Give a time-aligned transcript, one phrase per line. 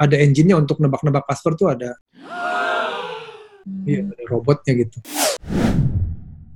[0.00, 1.92] ada engine-nya untuk nebak-nebak password tuh ada.
[3.84, 4.96] Iya, ada robotnya gitu.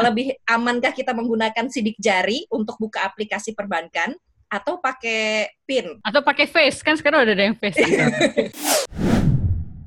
[0.00, 4.16] Lebih amankah kita menggunakan sidik jari untuk buka aplikasi perbankan
[4.48, 6.00] atau pakai PIN?
[6.00, 7.76] Atau pakai face, kan sekarang udah ada yang face.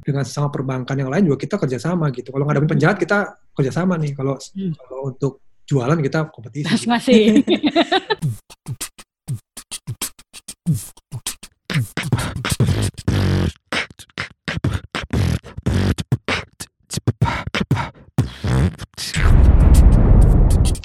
[0.05, 2.32] Dengan sama perbankan yang lain juga kita kerjasama gitu.
[2.32, 4.16] Kalau ngadepin penjahat kita kerjasama nih.
[4.16, 4.71] Kalau Hmm.
[4.78, 5.34] kalau untuk
[5.68, 6.88] jualan kita kompetisi.
[6.88, 7.44] gitu.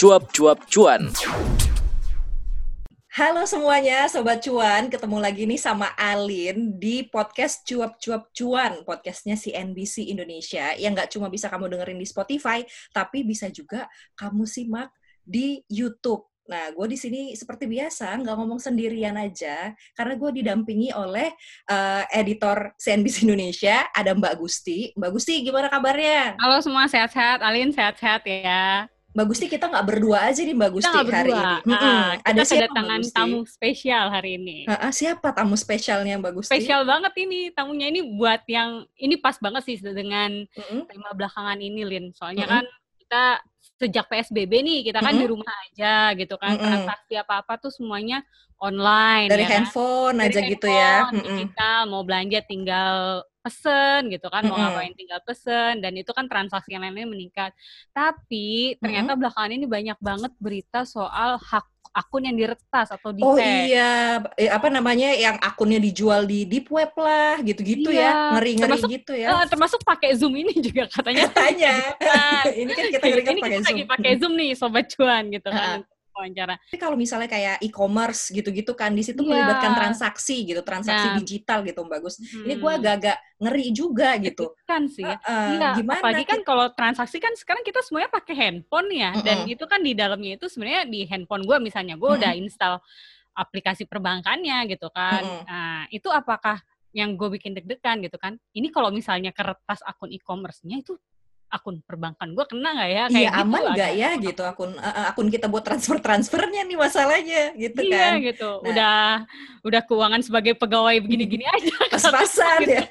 [0.02, 1.14] Cuap-cuap cuan.
[3.14, 4.90] Halo semuanya, Sobat Cuan.
[4.90, 8.82] Ketemu lagi nih sama Alin di podcast Cuap-Cuap Cuan.
[8.82, 10.74] Podcastnya CNBC Indonesia.
[10.74, 13.86] Yang nggak cuma bisa kamu dengerin di Spotify, tapi bisa juga
[14.18, 14.90] kamu simak
[15.22, 16.26] di YouTube.
[16.50, 21.30] Nah, gue di sini seperti biasa nggak ngomong sendirian aja, karena gue didampingi oleh
[21.70, 24.90] eh, editor CNBC Indonesia, ada Mbak Gusti.
[24.98, 26.42] Mbak Gusti, gimana kabarnya?
[26.42, 28.90] Halo semua sehat-sehat, Alin sehat-sehat ya.
[29.12, 31.52] Mbak Gusti, kita nggak berdua aja nih Mbak Gusti Kita hari ini.
[31.68, 31.76] Mm-mm.
[31.76, 34.56] Ah, kita ada siapa kedatangan tamu spesial hari ini.
[34.64, 36.48] Ah, siapa tamu spesialnya Mbak Gusti?
[36.56, 40.88] Spesial banget ini tamunya ini buat yang ini pas banget sih dengan Mm-mm.
[40.88, 42.16] tema belakangan ini, Lin.
[42.16, 42.56] Soalnya Mm-mm.
[42.56, 42.64] kan
[43.04, 43.24] kita
[43.76, 45.32] sejak PSBB nih, kita kan di Mm-mm.
[45.36, 46.56] rumah aja gitu kan.
[46.56, 46.64] Mm-mm.
[46.64, 48.24] Transaksi apa-apa tuh semuanya
[48.56, 49.54] online Dari ya kan.
[49.68, 50.92] handphone Dari aja gitu ya.
[51.04, 51.28] handphone, Mm-mm.
[51.36, 52.96] digital, mau belanja tinggal
[53.42, 54.62] pesen gitu kan, mau Mm-mm.
[54.70, 57.50] ngapain tinggal pesen, dan itu kan transaksi yang lainnya meningkat.
[57.90, 63.36] Tapi ternyata belakangan ini banyak banget berita soal hak akun yang diretas atau di Oh
[63.36, 68.00] iya, eh, apa namanya yang akunnya dijual di deep web lah, gitu-gitu Iya.
[68.00, 69.28] ya, ngeri-ngeri Termasuk- gitu ya.
[69.28, 71.28] Eh, termasuk pakai Zoom ini juga katanya.
[71.28, 72.44] Katanya, Kan.
[72.64, 73.68] ini kan kita ngeri ini pakai kita Zoom.
[73.76, 75.78] lagi pakai Zoom nih, sobat cuan gitu kan,
[76.12, 76.54] wawancara.
[76.68, 79.28] Tapi kalau misalnya kayak e-commerce gitu-gitu kan, di situ Iya.
[79.32, 81.16] melibatkan transaksi gitu, transaksi Nah.
[81.18, 82.20] digital gitu, bagus.
[82.20, 82.60] Ini Hmm.
[82.60, 84.54] gua agak-agak ngeri juga gitu.
[84.62, 85.04] kan sih.
[85.04, 86.00] Heeh, Iya, gimana?
[86.00, 89.52] apalagi kan kalau transaksi kan sekarang kita semuanya pakai handphone ya, dan Mm-mm.
[89.52, 92.80] itu kan di dalamnya itu sebenarnya di handphone gue misalnya gue udah install
[93.32, 95.20] aplikasi perbankannya gitu kan.
[95.24, 95.44] Mm-mm.
[95.44, 96.60] Nah itu apakah
[96.92, 98.36] yang gue bikin deg-degan gitu kan?
[98.52, 100.96] Ini kalau misalnya kertas akun e-commerce-nya itu
[101.52, 103.04] akun perbankan gue kena nggak ya?
[103.12, 107.42] Iya gitu aman nggak ya gitu akun eh, akun kita buat transfer transfernya nih masalahnya
[107.60, 108.50] gitu Iya kan gitu.
[108.64, 108.68] Nah.
[108.72, 108.98] Udah
[109.68, 111.76] udah keuangan sebagai pegawai begini-gini aja.
[111.92, 112.72] pas-pasan Gitu.
[112.72, 112.84] ya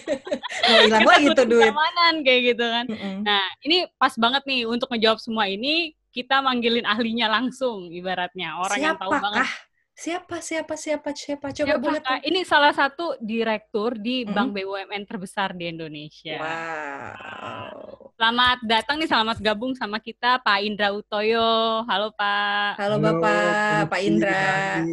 [0.68, 2.84] mau hilang lagi butuh tuh duit keamanan kayak gitu kan.
[2.92, 3.16] Mm-mm.
[3.24, 8.78] Nah, ini pas banget nih untuk menjawab semua ini kita manggilin ahlinya langsung ibaratnya orang
[8.78, 9.48] yang tahu banget.
[9.94, 11.54] Siapa, siapa, siapa, siapa?
[11.54, 11.78] Coba Siapakah?
[11.78, 12.18] boleh tahu.
[12.26, 14.34] Ini salah satu direktur di Mm-mm.
[14.34, 16.34] bank BUMN terbesar di Indonesia.
[16.34, 18.10] Wow.
[18.18, 21.86] Selamat datang nih, selamat gabung sama kita Pak Indra Utoyo.
[21.86, 22.74] Halo Pak.
[22.74, 24.42] Halo Bapak, selamat Pak Indra.
[24.82, 24.86] Adin.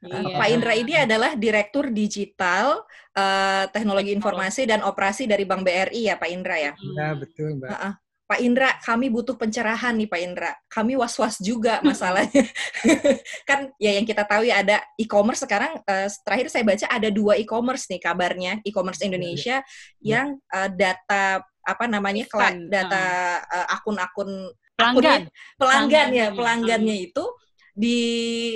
[0.00, 0.16] Iya.
[0.24, 2.80] Uh, Pak Indra ini adalah Direktur Digital
[3.12, 6.72] eh, Teknologi Informasi dan Operasi dari Bank BRI ya Pak Indra ya.
[6.96, 7.68] Ya, betul, Mbak.
[7.76, 7.92] Heeh.
[8.26, 10.50] Pak Indra, kami butuh pencerahan nih Pak Indra.
[10.66, 12.42] Kami was-was juga masalahnya.
[13.48, 17.38] kan ya yang kita tahu ya ada e-commerce sekarang eh, terakhir saya baca ada dua
[17.38, 19.62] e-commerce nih kabarnya e-commerce Indonesia
[20.02, 23.04] yang eh, data apa namanya Iklan, data
[23.46, 25.32] eh, akun-akun Pelanggan.
[25.56, 27.24] pelanggan ya Pelanggannya, pelanggannya itu
[27.72, 28.00] di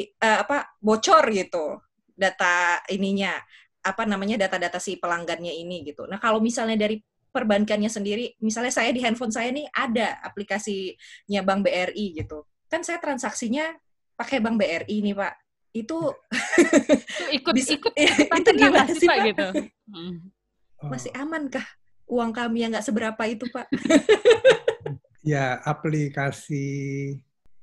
[0.04, 1.80] eh, apa bocor gitu
[2.12, 3.32] data ininya
[3.80, 6.04] apa namanya data-data si pelanggannya ini gitu.
[6.04, 11.62] Nah kalau misalnya dari perbankannya sendiri, misalnya saya di handphone saya nih ada aplikasinya Bank
[11.66, 13.70] BRI gitu, kan saya transaksinya
[14.18, 15.34] pakai Bank BRI nih Pak.
[15.70, 16.10] Itu
[16.58, 19.26] Itu ikut Bisa- ikut itu ikutan kena gimana sih Pak Pak?
[19.30, 19.46] gitu.
[19.86, 20.14] Hmm.
[20.82, 21.66] Oh, masih amankah
[22.10, 23.70] uang kami yang nggak seberapa itu Pak?
[25.22, 26.66] ya, aplikasi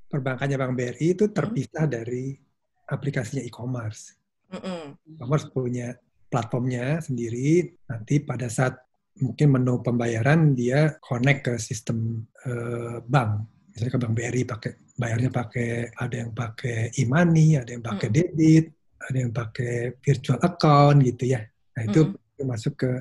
[0.07, 2.39] perbankannya Bank BRI itu terpisah dari
[2.87, 4.15] aplikasinya e-commerce.
[4.47, 4.95] Mm-mm.
[5.19, 5.99] E-commerce punya
[6.31, 7.75] platformnya sendiri.
[7.91, 8.79] Nanti pada saat
[9.21, 13.31] mungkin menu pembayaran dia connect ke sistem eh, bank.
[13.73, 18.15] Misalnya ke Bank BRI pakai bayarnya pakai ada yang pakai e-money, ada yang pakai Mm.
[18.17, 18.65] debit,
[18.97, 21.45] ada yang pakai virtual account gitu ya.
[21.77, 22.45] Nah itu Mm.
[22.49, 22.91] masuk ke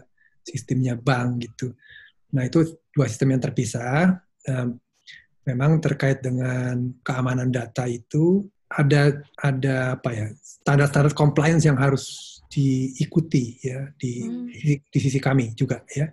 [0.45, 1.73] sistemnya bank gitu.
[2.37, 4.21] Nah itu dua sistem yang terpisah.
[4.45, 4.77] Em,
[5.49, 13.59] memang terkait dengan keamanan data itu ada ada apa ya standar-standar compliance yang harus diikuti
[13.63, 14.47] ya di Hmm.
[14.51, 16.09] di, di sisi kami juga ya.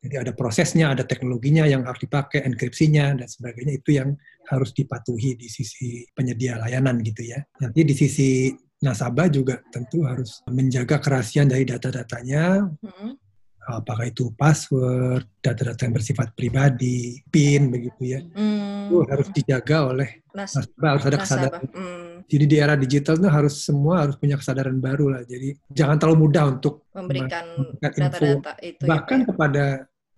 [0.00, 4.16] Jadi ada prosesnya, ada teknologinya yang harus dipakai, enkripsinya dan sebagainya itu yang
[4.48, 7.36] harus dipatuhi di sisi penyedia layanan gitu ya.
[7.60, 8.48] Nanti di sisi
[8.80, 13.12] nasabah juga tentu harus menjaga kerahasiaan dari data-datanya, Mm-mm.
[13.76, 18.20] apakah itu password, data-data yang bersifat pribadi, PIN begitu ya.
[18.24, 18.88] Mm.
[18.88, 21.24] Itu harus dijaga oleh Nas- nasabah, harus ada nasabah.
[21.28, 22.09] kesadaran Hmm.
[22.30, 25.22] Jadi di era digital tuh harus semua harus punya kesadaran baru lah.
[25.26, 29.64] Jadi jangan terlalu mudah untuk Memberikan memberikan info data-data itu bahkan ya, kepada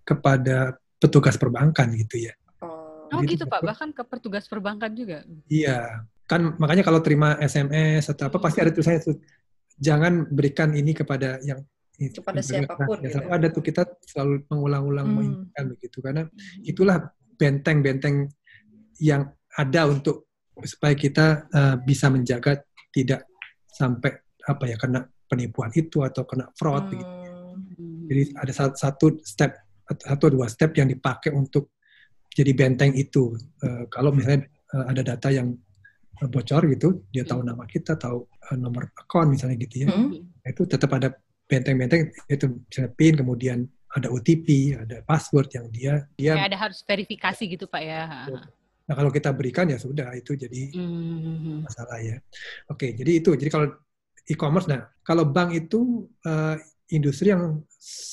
[0.04, 0.56] kepada
[1.00, 2.34] petugas perbankan gitu ya.
[2.60, 3.08] Oh.
[3.08, 5.24] Oh Jadi gitu itu Pak, bahkan ke petugas perbankan juga.
[5.48, 9.16] Iya, kan makanya kalau terima SMS atau apa pasti ada tulisannya tuh
[9.80, 11.64] jangan berikan ini kepada yang
[12.02, 13.14] Kepada siapa pun Ya, gitu.
[13.14, 15.16] selalu ada tuh kita selalu mengulang-ulang Hmm.
[15.22, 16.22] mengingatkan begitu karena
[16.66, 16.96] itulah
[17.38, 18.26] benteng-benteng
[18.98, 20.26] yang ada untuk
[20.64, 22.62] supaya kita eh, bisa menjaga
[22.92, 23.26] tidak
[23.66, 24.12] sampai
[24.42, 26.90] apa ya kena penipuan itu atau kena fraud Hmm.
[26.92, 27.12] begitu.
[28.10, 29.56] Jadi ada sa- satu step
[29.88, 31.72] atau dua step yang dipakai untuk
[32.32, 33.36] jadi benteng itu.
[33.64, 35.52] Eh, kalau misalnya eh, ada data yang
[36.22, 39.88] bocor gitu, dia tahu nama kita, tahu eh, nomor akun misalnya gitu ya.
[39.90, 40.12] Hmm.
[40.12, 41.12] Nah, itu tetap ada
[41.48, 43.58] benteng-benteng itu misalnya PIN, kemudian
[43.92, 46.32] ada OTP, ada password yang dia dia.
[46.36, 48.02] Kayak ada harus verifikasi gitu Pak ya.
[48.88, 51.62] Nah kalau kita berikan ya sudah itu jadi Hmm.
[51.66, 52.16] masalah ya.
[52.68, 53.30] Oke, jadi itu.
[53.38, 53.68] Jadi kalau
[54.26, 56.56] e-commerce, nah kalau bank itu eh,
[56.92, 57.62] industri yang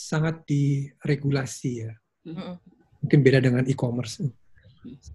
[0.10, 1.92] sangat diregulasi ya.
[2.26, 2.56] Hmm.
[3.02, 4.24] Mungkin beda dengan e-commerce.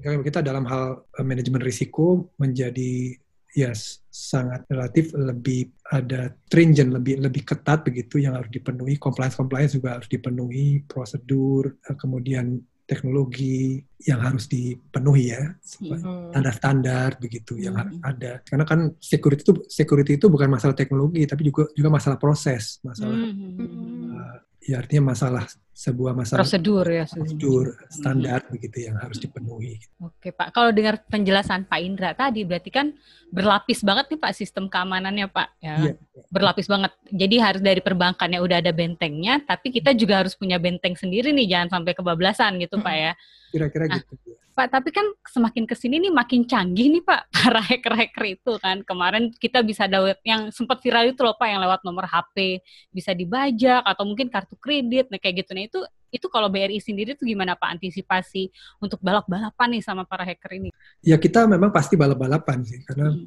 [0.04, 3.16] Kalau kita dalam hal eh, manajemen risiko menjadi
[3.54, 3.70] ya
[4.10, 8.98] sangat relatif lebih ada stringent, lebih lebih ketat begitu yang harus dipenuhi.
[8.98, 15.42] Compliance compliance juga harus dipenuhi, prosedur, eh, kemudian teknologi yang harus dipenuhi ya.
[15.80, 15.96] Hmm.
[16.34, 17.80] standar-standar begitu yang Hmm.
[17.86, 18.32] harus ada.
[18.44, 23.16] Karena kan security itu security itu bukan masalah teknologi tapi juga juga masalah proses, masalah
[23.16, 24.12] Hmm.
[24.12, 25.44] uh, ya artinya masalah
[25.74, 27.02] sebuah masalah Prosedur ya.
[27.04, 29.82] prosedur standar begitu yang harus dipenuhi.
[29.98, 32.94] Oke Pak, kalau dengar penjelasan Pak Indra tadi berarti kan
[33.34, 35.48] berlapis banget nih Pak sistem keamanannya Pak.
[35.58, 35.74] Ya.
[35.82, 35.92] Iya.
[36.30, 36.94] Berlapis banget.
[37.10, 41.50] Jadi harus dari perbankannya udah ada bentengnya, tapi kita juga harus punya benteng sendiri nih,
[41.50, 43.12] jangan sampai kebablasan gitu Pak ya.
[43.50, 43.98] Kira-kira Ah.
[43.98, 44.14] gitu.
[44.30, 44.38] ya.
[44.54, 48.86] Pak, tapi kan semakin ke sini nih makin canggih nih Pak, para hacker-hacker itu kan.
[48.86, 52.62] Kemarin kita bisa download yang sempat viral itu loh Pak, yang lewat nomor HP
[52.94, 55.50] bisa dibajak atau mungkin kartu kredit, nah kayak gitu.
[55.58, 55.80] Nah itu
[56.14, 58.46] itu kalau BRI sendiri tuh gimana Pak antisipasi
[58.78, 60.70] untuk balap-balapan nih sama para hacker ini?
[61.02, 63.26] Ya kita memang pasti balap-balapan sih karena Hmm.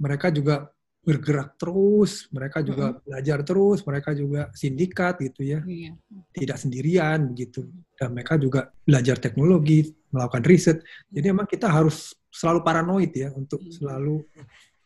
[0.00, 0.72] mereka juga
[1.04, 5.60] bergerak terus, mereka juga belajar terus, mereka juga sindikat gitu ya.
[5.62, 5.92] Iya.
[6.34, 10.78] tidak sendirian begitu dan mereka juga belajar teknologi melakukan riset
[11.12, 13.70] jadi memang kita harus selalu paranoid ya untuk Hmm.
[13.70, 14.16] selalu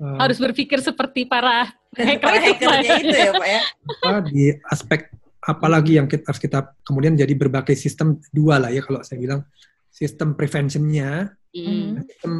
[0.03, 2.75] uh, Harus berpikir seperti para hacker Para itu Pak.
[2.85, 3.63] hackernya itu ya Pak ya.
[4.05, 5.01] apa, di aspek
[5.41, 9.41] apalagi yang kita, harus kita kemudian jadi berbagai sistem dua lah ya kalau saya bilang
[9.89, 11.97] sistem preventionnya Hmm.
[11.97, 12.33] dan sistem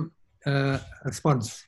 [0.45, 1.65] uh, response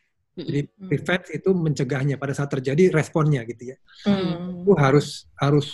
[0.46, 0.88] jadi Hmm.
[0.88, 3.76] prevent itu mencegahnya pada saat terjadi responnya gitu ya
[4.08, 4.64] Hmm.
[4.64, 5.68] itu harus harus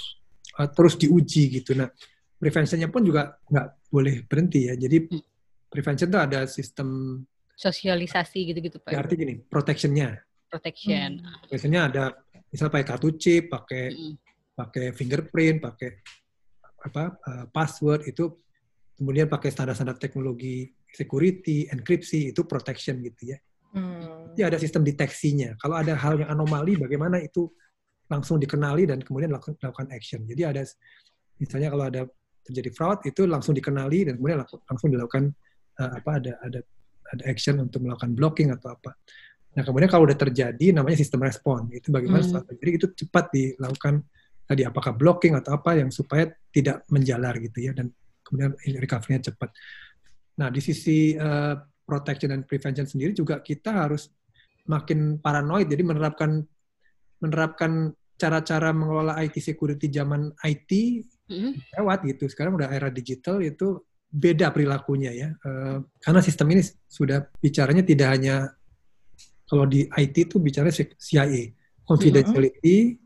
[0.56, 1.76] uh, terus diuji gitu.
[1.76, 1.92] Nah,
[2.40, 4.74] preventionnya pun juga nggak boleh berhenti ya.
[4.76, 5.22] Jadi Hmm.
[5.68, 7.20] prevention itu ada sistem,
[7.56, 8.92] Sosialisasi gitu-gitu Pak.
[8.92, 10.20] ya artinya gini, protectionnya.
[10.52, 11.24] Protection.
[11.48, 12.04] Preventionnya ada,
[12.52, 14.14] misal pakai kartu chip, pakai Mm-mm.
[14.56, 16.00] pakai fingerprint, pakai
[16.84, 18.36] apa uh, password itu,
[18.96, 23.38] kemudian pakai standar-standar teknologi security, enkripsi itu protection gitu ya.
[23.72, 24.30] Hmm.
[24.36, 25.56] Jadi ada sistem deteksinya.
[25.56, 27.48] Kalau ada hal yang anomali, bagaimana itu
[28.06, 30.22] langsung dikenali dan kemudian lakukan, lakukan action.
[30.28, 30.62] Jadi ada,
[31.40, 32.02] misalnya kalau ada
[32.46, 35.34] terjadi fraud, itu langsung dikenali dan kemudian laku- langsung dilakukan
[35.76, 36.60] eh, apa ada ada
[37.06, 38.94] ada action untuk melakukan blocking atau apa.
[39.56, 41.72] Nah kemudian kalau udah terjadi, namanya sistem respon.
[41.72, 42.28] Itu bagaimana Hmm.
[42.28, 43.94] setelah terjadi itu cepat dilakukan
[44.46, 47.90] tadi apakah blocking atau apa yang supaya tidak menjalar gitu ya dan
[48.22, 49.50] kemudian recovery-nya cepat.
[50.38, 51.54] Nah di sisi eh,
[51.86, 54.10] protection dan prevention sendiri juga kita harus
[54.66, 56.42] makin paranoid jadi menerapkan
[57.22, 60.70] menerapkan cara-cara mengelola IT security zaman IT
[61.30, 61.52] Mm-mm.
[61.78, 67.22] lewat gitu sekarang udah era digital itu beda perilakunya ya Eh, karena sistem ini sudah
[67.38, 68.50] bicaranya tidak hanya
[69.46, 71.54] kalau di IT itu bicara CIA
[71.86, 72.98] confidentiality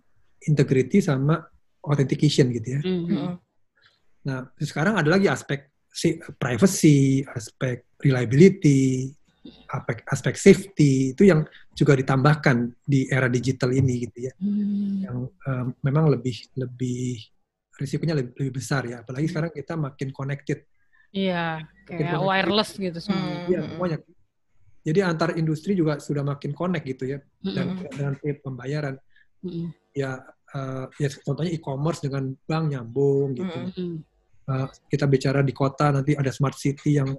[0.49, 1.37] integrity sama
[1.85, 2.81] authentication gitu ya.
[2.81, 3.37] Hmm.
[4.25, 9.11] Nah, sekarang ada lagi aspek si- privacy, aspek reliability,
[9.67, 11.43] aspek, aspek safety itu yang
[11.75, 15.01] juga ditambahkan di era digital ini gitu ya, Hmm.
[15.03, 17.19] yang em, memang lebih lebih
[17.77, 19.01] risikonya lebih, lebih besar ya.
[19.01, 20.67] Apalagi sekarang kita makin connected,
[21.11, 22.23] Iya, kayak Connected.
[22.23, 23.43] wireless gitu semua.
[23.43, 23.51] Hmm.
[23.51, 23.99] ya semuanya.
[24.81, 27.91] Jadi antar industri juga sudah makin connect gitu ya, dan Mm-mm.
[27.91, 28.95] dengan pembayaran
[29.43, 29.75] Mm-mm.
[29.93, 30.23] ya,
[30.55, 33.59] eh, ya contohnya e-commerce dengan bank nyambung gitu.
[33.75, 33.93] Mm-mm.
[34.49, 37.13] Uh, kita bicara di kota nanti ada smart city yang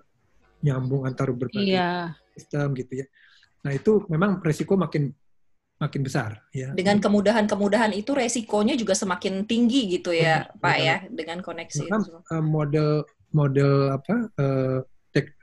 [0.62, 2.14] nyambung antar berbagai Iya.
[2.36, 3.06] sistem gitu ya.
[3.66, 5.14] Nah itu memang resiko makin
[5.82, 6.70] makin besar ya.
[6.78, 10.86] Dengan kemudahan-kemudahan itu resikonya juga semakin tinggi gitu ya, Benar, Pak benar.
[10.86, 12.12] ya, dengan koneksi Maka itu.
[12.30, 12.90] uh, model
[13.34, 15.38] model apa uh, tek-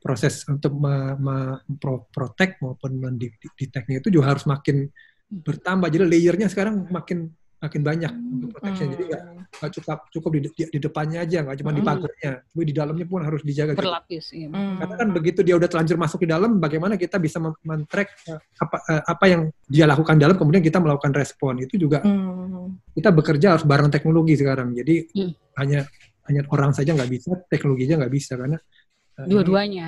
[0.00, 4.88] proses untuk me, me- pro- protect maupun mendeteknya itu juga harus makin
[5.28, 5.88] bertambah.
[5.92, 7.32] Jadi layernya sekarang makin
[7.64, 8.92] makin banyak untuk protection.
[8.92, 9.22] Jadi nggak
[9.54, 11.88] nggak cukup cukup di, di, di depannya aja, nggak cuma di Hmm.
[11.88, 13.72] pagarnya, tapi di dalamnya pun harus dijaga.
[13.72, 13.80] gitu.
[13.80, 14.24] Berlapis.
[14.30, 14.48] Iya.
[14.52, 14.76] Hmm.
[14.82, 18.76] Karena kan begitu dia udah terlanjur masuk di dalam, bagaimana kita bisa men-track eh, apa
[18.92, 21.64] eh, apa yang dia lakukan dalam, kemudian kita melakukan respon.
[21.64, 22.76] Itu juga Hmm.
[22.92, 24.76] kita bekerja harus bareng teknologi sekarang.
[24.76, 25.32] Jadi Hmm.
[25.56, 25.80] hanya
[26.28, 28.58] hanya orang saja nggak bisa, teknologi aja nggak bisa karena
[29.14, 29.86] eh, Dua-duanya.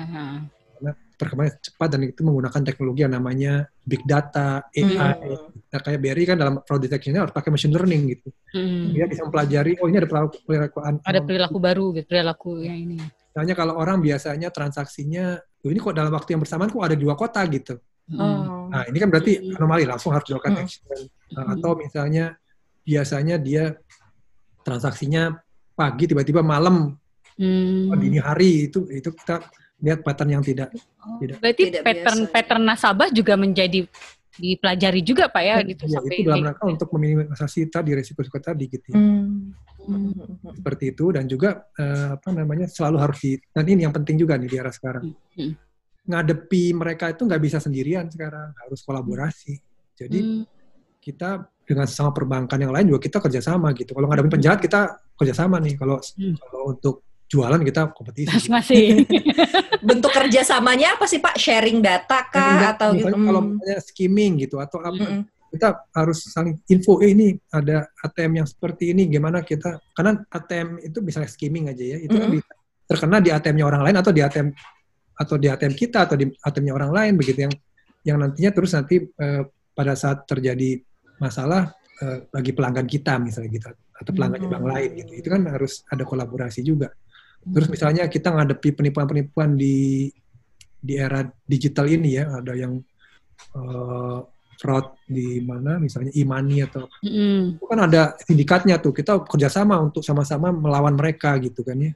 [1.17, 5.17] Perkembangan cepat dan itu menggunakan teknologi yang namanya big data, AI.
[5.17, 5.49] Hmm.
[5.73, 8.29] Nah, kayak Barry kan dalam fraud detection harus pakai machine learning gitu.
[8.53, 8.93] Hmm.
[8.93, 10.93] Dia bisa mempelajari, oh ini ada perilaku, perilakuan.
[11.01, 12.97] Ada perilaku baru gitu, perilaku yang ini.
[13.01, 17.17] Misalnya kalau orang biasanya transaksinya, "Oh, ini kok dalam waktu yang bersamaan kok ada dua
[17.17, 17.81] kota gitu.
[18.07, 18.21] Hmm.
[18.21, 18.65] Oh.
[18.71, 20.63] Nah, ini kan berarti anomali langsung harus dilakukan Hmm.
[20.63, 20.85] action.
[21.33, 22.37] Nah, atau misalnya
[22.85, 23.75] biasanya dia
[24.63, 25.35] transaksinya
[25.75, 26.95] pagi tiba-tiba malam
[27.37, 27.93] Hmm.
[27.93, 29.45] oh, dini hari itu itu kita
[29.79, 31.37] lihat pattern yang tidak Oh, Tidak.
[31.39, 32.33] Berarti Tidak pattern biasa.
[32.33, 33.79] pattern nasabah juga menjadi
[34.33, 36.73] dipelajari juga pak ya gitu ya, sampai itu dalam rangka gitu.
[36.77, 38.97] untuk meminimalisasi tadi resiko-resiko tadi gitu ya.
[38.97, 39.55] Hmm.
[39.79, 40.11] Hmm.
[40.51, 44.35] seperti itu dan juga eh, apa namanya selalu harus di dan ini yang penting juga
[44.35, 45.53] nih di era sekarang Hmm.
[46.05, 49.57] ngadepi mereka itu nggak bisa sendirian sekarang harus kolaborasi
[49.95, 50.43] jadi Hmm.
[50.99, 51.29] kita
[51.63, 54.79] dengan sama perbankan yang lain juga kita kerjasama gitu kalau ngadepin penjahat kita
[55.15, 56.35] kerjasama nih kalau Hmm.
[56.37, 59.03] kalau untuk jualan kita kompetisi masing-masing.
[59.87, 61.35] Bentuk kerjasamanya apa sih Pak?
[61.35, 63.07] Sharing data kah Misalnya- atau gitu?
[63.13, 63.51] kalau Hmm.
[63.55, 65.21] misalnya skimming gitu atau apa Mm-mm.
[65.47, 70.79] kita harus saling info eh, ini ada ATM yang seperti ini gimana kita karena ATM
[70.81, 72.39] itu misalnya skimming aja ya itu kan Mm-mm.
[72.39, 72.51] bisa
[72.83, 74.47] terkena di ATM-nya orang lain atau di ATM
[75.13, 77.53] atau di ATM kita atau di ATM-nya orang lain begitu yang
[78.03, 79.41] yang nantinya terus nanti eh,
[79.71, 80.79] pada saat terjadi
[81.17, 83.67] masalah eh, bagi pelanggan kita misalnya gitu
[83.97, 84.51] atau pelanggan Hmm.
[84.51, 86.87] bank lain gitu itu kan harus ada kolaborasi juga
[87.43, 90.07] terus misalnya kita ngadepi penipuan-penipuan di
[90.77, 92.79] di era digital ini ya ada yang
[93.55, 94.19] eh,
[94.57, 97.61] fraud di mana misalnya e-money atau Mm-mm.
[97.61, 101.93] itu kan ada sindikatnya tuh kita kerjasama untuk sama-sama melawan mereka gitu kan ya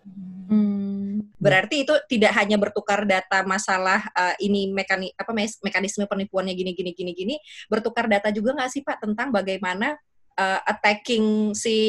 [0.52, 1.32] Hmm.
[1.40, 5.32] Berarti itu tidak hanya bertukar data masalah eh, ini mekani apa
[5.64, 7.36] mekanisme penipuannya gini gini gini gini,
[7.72, 9.96] bertukar data juga nggak sih Pak tentang bagaimana
[10.36, 11.80] eh, attacking si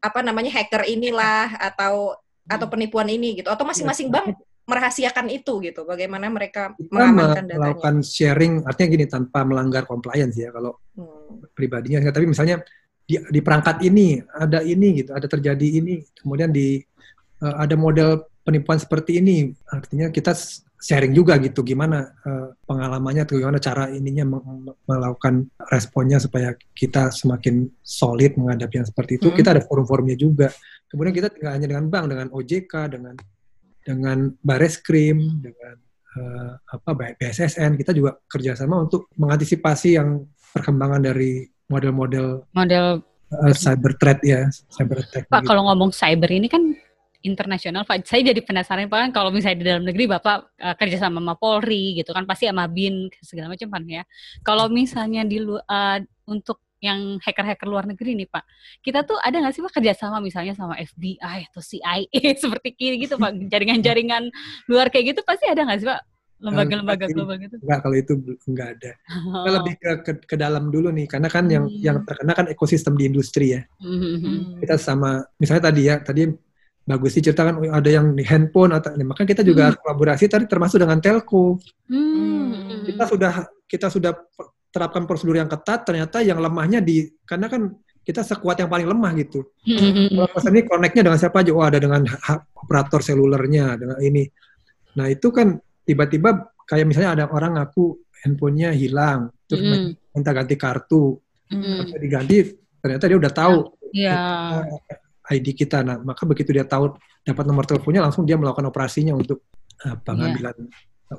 [0.00, 2.16] apa namanya hacker inilah atau
[2.48, 4.34] atau penipuan ini gitu atau masing-masing bank
[4.68, 7.60] merahasiakan itu gitu bagaimana mereka kita mengamankan datanya.
[7.60, 11.46] melakukan sharing artinya gini tanpa melanggar compliance ya kalau Hmm.
[11.54, 12.58] pribadinya tapi misalnya
[13.06, 16.82] di, di perangkat ini ada ini gitu ada terjadi ini kemudian di
[17.38, 20.34] eh, ada model penipuan seperti ini artinya kita
[20.78, 24.38] sharing juga gitu gimana eh, pengalamannya atau gimana cara ininya
[24.86, 29.36] melakukan responnya supaya kita semakin solid menghadapi yang seperti itu Mhm.
[29.36, 30.48] kita ada forum-forumnya juga
[30.86, 33.14] kemudian kita tidak hanya dengan bank dengan OJK dengan
[33.82, 35.74] dengan Bareskrim dengan
[36.14, 40.22] eh, apa BSSN kita juga kerjasama untuk mengantisipasi yang
[40.54, 45.28] perkembangan dari model-model Model uh, cyber threat ya, cyber attack.
[45.28, 45.48] Pak gitu.
[45.52, 46.72] kalau ngomong cyber ini kan
[47.22, 48.06] internasional Pak.
[48.06, 51.34] Saya jadi penasaran Pak kan kalau misalnya di dalam negeri Bapak eh, kerja sama sama
[51.34, 54.02] Polri gitu kan pasti sama BIN segala macam kan ya.
[54.46, 55.98] Kalau misalnya di eh,
[56.30, 58.44] untuk yang hacker-hacker luar negeri nih Pak,
[58.86, 61.18] kita tuh ada nggak sih Pak kerjasama misalnya sama FBI
[61.50, 62.06] atau CIA
[62.42, 64.30] seperti kiri gitu Pak, jaringan-jaringan
[64.70, 66.00] luar kayak gitu pasti ada nggak sih Pak
[66.38, 67.58] lembaga-lembaga global gitu?
[67.58, 68.12] Enggak, kalau itu
[68.46, 68.92] enggak ada.
[69.10, 71.82] Kita lebih ke, ke, ke dalam dulu nih, karena kan yang Hmm.
[71.82, 73.66] yang terkena kan ekosistem di industri ya.
[73.82, 74.62] Mhm.
[74.62, 76.30] Kita sama, misalnya tadi ya, tadi
[76.88, 79.76] bagus diceritakan oh, ada yang di handphone atau, maka kita juga Hmm.
[79.84, 81.60] kolaborasi tadi termasuk dengan telco.
[81.92, 82.88] Hmm.
[82.88, 83.32] Kita sudah
[83.68, 84.16] kita sudah
[84.72, 89.12] terapkan prosedur yang ketat, ternyata yang lemahnya di karena kan kita sekuat yang paling lemah
[89.20, 89.44] gitu.
[89.68, 90.16] Mhm.
[90.16, 91.52] Kalau pesan ini connect-nya dengan siapa aja?
[91.52, 92.08] Oh, ada dengan
[92.56, 94.24] operator selulernya, dengan ini.
[94.96, 99.92] Nah, itu kan tiba-tiba kayak misalnya ada orang ngaku handphonenya hilang, terus Mm.
[100.16, 101.20] minta ganti kartu.
[101.52, 102.36] Pas diganti
[102.80, 103.56] ternyata dia udah tahu
[103.92, 104.16] Iya.
[104.64, 105.84] eh, ID kita.
[105.84, 109.44] Nah, maka begitu dia tahu dapat nomor teleponnya, langsung dia melakukan operasinya untuk
[109.84, 110.56] eh, pengambilan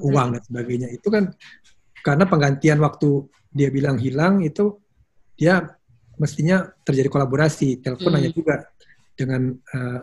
[0.02, 0.88] uang dan sebagainya.
[0.90, 1.30] Itu kan
[2.02, 4.78] karena penggantian waktu dia bilang hilang itu
[5.38, 5.62] dia
[6.18, 7.80] mestinya terjadi kolaborasi.
[7.80, 8.66] Telepon hanya juga
[9.14, 10.00] dengan eh,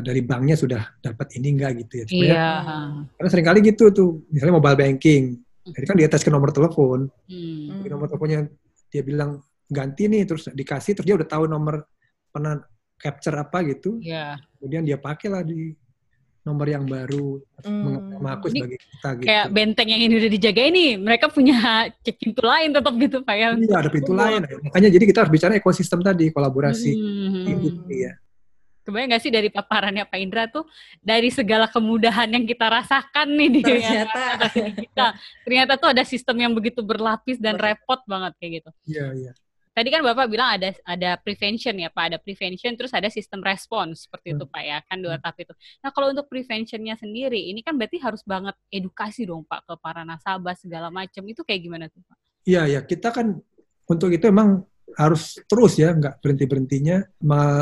[0.00, 2.04] dari banknya sudah dapat ini enggak gitu ya.
[2.08, 2.50] Iya.
[3.12, 5.36] Karena sering kali gitu tuh, misalnya mobile banking.
[5.62, 8.50] Jadi kan dia tes ke nomor telepon, di nomor teleponnya
[8.90, 9.38] dia bilang
[9.70, 11.86] ganti nih, terus dikasih, terus dia udah tahu nomor
[12.32, 12.58] pernah
[13.02, 14.38] capture apa gitu, Iya.
[14.56, 15.74] kemudian dia pakailah di
[16.42, 18.18] nomor yang baru Hmm.
[18.18, 19.26] mengaku Ini sebagai kita gitu.
[19.30, 21.54] Kayak benteng yang ini udah dijaga ini, mereka punya
[22.02, 23.48] cek pintu lain tetap gitu Pak ya.
[23.54, 24.42] Iya, ada pintu lain.
[24.66, 27.46] Makanya jadi kita harus bicara ekosistem tadi, kolaborasi Hmm.
[27.46, 28.14] industri ya.
[28.82, 30.66] Kebayang nggak sih dari paparannya Pak Indra tuh
[30.98, 34.50] dari segala kemudahan yang kita rasakan nih di Ternyata.
[34.58, 35.06] yang kita
[35.46, 38.70] ternyata tuh ada sistem yang begitu berlapis dan repot banget kayak gitu.
[38.90, 39.32] Iya, iya.
[39.72, 44.04] Tadi kan Bapak bilang ada ada prevention ya Pak, ada prevention terus ada sistem respons
[44.04, 45.52] seperti itu Pak ya, kan dua tahap itu.
[45.80, 50.04] Nah kalau untuk preventionnya sendiri, ini kan berarti harus banget edukasi dong Pak ke para
[50.04, 52.16] nasabah segala macam itu kayak gimana tuh Pak?
[52.44, 53.40] Iya, ya kita kan
[53.88, 54.60] untuk itu emang
[54.92, 57.00] harus terus ya, nggak berhenti berhentinya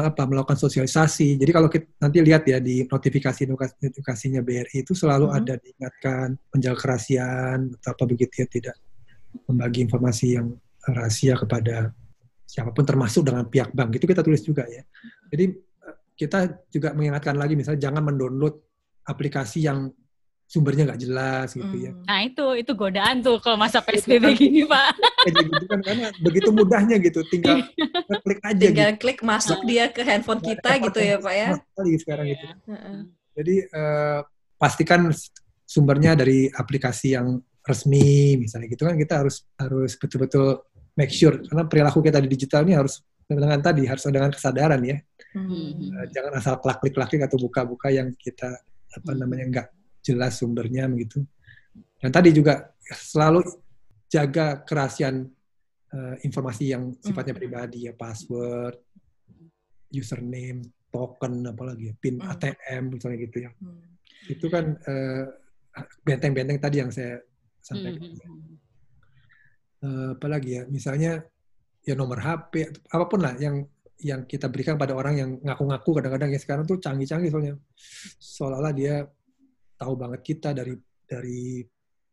[0.02, 1.38] apa melakukan sosialisasi.
[1.38, 3.46] Jadi kalau kita nanti lihat ya di notifikasi
[3.86, 5.36] edukasinya BRI itu selalu Mhm.
[5.38, 8.74] ada diingatkan menjaga kerahasiaan atau apa begitu ya tidak
[9.46, 10.58] membagi informasi yang
[10.90, 11.94] rahasia kepada
[12.50, 14.82] siapa pun termasuk dengan pihak bank itu kita tulis juga ya.
[15.30, 15.54] Jadi
[16.18, 18.58] kita juga mengingatkan lagi misalnya jangan mendownload
[19.06, 19.94] aplikasi yang
[20.50, 21.94] sumbernya nggak jelas gitu ya.
[21.94, 22.02] Hmm.
[22.10, 24.98] Nah itu itu godaan tuh kalau masa PSBB gini Pak.
[25.30, 27.62] Kayak gitu kan karena begitu mudahnya gitu, tinggal
[28.26, 29.00] klik aja Tinggal gitu.
[29.06, 31.48] klik masuk dia ke handphone kita gitu ya Pak ya.
[31.54, 32.46] Sekali sekarang itu.
[32.66, 32.98] Heeh.
[33.38, 34.20] Jadi eh,
[34.58, 35.06] pastikan
[35.62, 40.66] sumbernya dari aplikasi yang resmi misalnya gitu kan kita harus harus betul-betul
[41.00, 45.00] make sure karena perilaku kita di digital ini harus dengan tadi harus dengan kesadaran ya.
[45.32, 45.96] Hmm.
[45.96, 48.52] Eh, jangan asal klik-klik atau buka-buka yang kita
[48.90, 49.68] apa namanya nggak
[50.04, 51.24] jelas sumbernya begitu.
[51.96, 53.40] Dan tadi juga selalu
[54.12, 55.24] jaga kerahasiaan
[55.90, 57.40] eh, informasi yang sifatnya Mhm.
[57.40, 58.78] pribadi ya password,
[59.90, 62.22] username, token apalagi ya, pin.
[62.22, 63.50] ATM misalnya gitu ya.
[63.58, 63.98] Hmm.
[64.30, 65.24] Itu kan eh,
[66.02, 67.22] benteng-benteng tadi yang saya
[67.62, 68.10] sampaikan.
[68.10, 68.49] Hmm.
[69.80, 71.24] Eh, apalagi ya, misalnya
[71.80, 72.52] ya nomor HP
[72.92, 73.64] apa pun lah yang
[74.00, 77.54] yang kita berikan pada orang yang ngaku-ngaku kadang-kadang ya sekarang tuh canggih-canggih soalnya
[78.20, 79.04] seolah-olah dia
[79.76, 81.64] tahu banget kita dari dari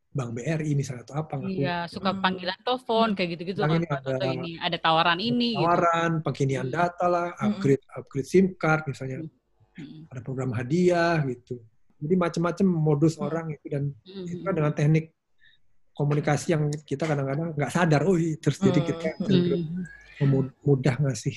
[0.07, 2.23] Bank BRI misalnya atau apa ngaku Iya, suka Hmm.
[2.23, 5.67] panggilan telepon kayak gitu-gitu kan ini ada- ini ada tawaran ini gitu.
[5.67, 6.75] tawaran, pengkinian Hmm.
[6.75, 7.43] data lah, Hmm.
[7.51, 9.27] upgrade upgrade SIM card misalnya
[9.75, 10.07] Hmm.
[10.07, 11.59] ada program hadiah gitu.
[11.99, 13.27] Jadi macam-macam modus Hmm.
[13.27, 14.23] orang itu dan Hmm.
[14.25, 15.11] itu kan dengan teknik
[15.97, 18.87] komunikasi yang kita kadang-kadang nggak sadar, oh iya, terus jadi Hmm.
[18.87, 19.07] kita
[20.21, 20.53] Hmm.
[20.63, 21.35] mudah ngasih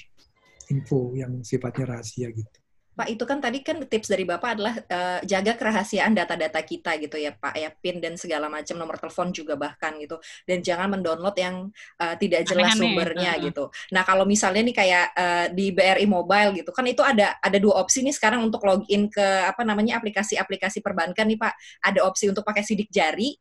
[0.70, 2.60] info yang sifatnya rahasia gitu.
[2.90, 7.16] Pak itu kan tadi kan tips dari Bapak adalah eh, jaga kerahasiaan data-data kita gitu
[7.16, 11.32] ya Pak ya PIN dan segala macam nomor telepon juga bahkan gitu dan jangan mendownload
[11.38, 13.48] yang eh, tidak jelas Aneh-aneh, sumbernya heeh.
[13.48, 13.72] gitu.
[13.96, 17.80] Nah kalau misalnya nih kayak eh, di BRI Mobile gitu kan itu ada ada dua
[17.80, 21.54] opsi nih sekarang untuk login ke apa namanya aplikasi-aplikasi perbankan nih Pak.
[21.80, 23.32] Ada opsi untuk pakai sidik jari,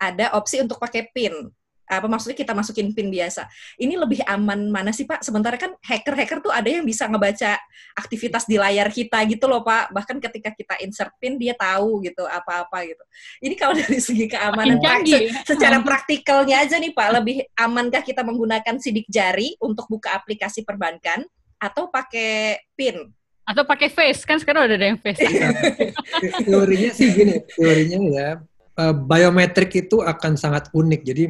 [0.00, 1.48] ada opsi untuk pakai PIN.
[1.86, 3.46] Apa maksudnya kita masukin PIN biasa.
[3.78, 5.22] Ini lebih aman mana sih Pak?
[5.22, 7.62] Sementara kan hacker-hacker tuh ada yang bisa ngebaca
[7.94, 9.94] aktivitas di layar kita gitu loh Pak.
[9.94, 13.04] Bahkan ketika kita insert pin dia tahu gitu apa-apa gitu.
[13.38, 18.26] Ini kalau dari segi keamanan Pak, se- secara praktikalnya aja nih Pak, lebih amankah kita
[18.26, 21.22] menggunakan sidik jari untuk buka aplikasi perbankan
[21.62, 23.14] atau pakai pin?
[23.46, 25.22] Atau pakai face kan sekarang udah ada yang face.
[25.22, 25.54] Iya.
[25.54, 28.30] Te- teorinya sih gini, teorinya ya
[28.76, 31.24] eh, biometrik itu akan sangat unik, jadi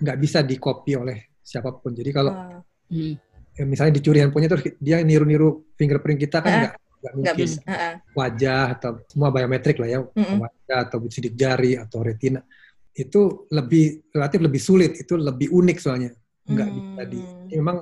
[0.00, 1.92] nggak bisa di copy oleh siapa pun.
[1.92, 2.60] Jadi kalau Oh,
[2.90, 3.14] Hmm.
[3.54, 7.46] ya, misalnya dicuri handphonenya terus dia niru-niru fingerprint kita kan Ah, nggak nggak nggak mungkin.
[7.46, 7.60] bisa.
[7.70, 7.92] Heeh.
[8.12, 10.36] Wajah atau semua biometrik lah ya, Mm-mm.
[10.42, 12.42] wajah atau sidik jari atau retina
[12.90, 16.10] itu lebih relatif lebih sulit, itu lebih unik soalnya
[16.44, 16.76] nggak Hmm.
[16.76, 17.20] bisa di.
[17.54, 17.76] Memang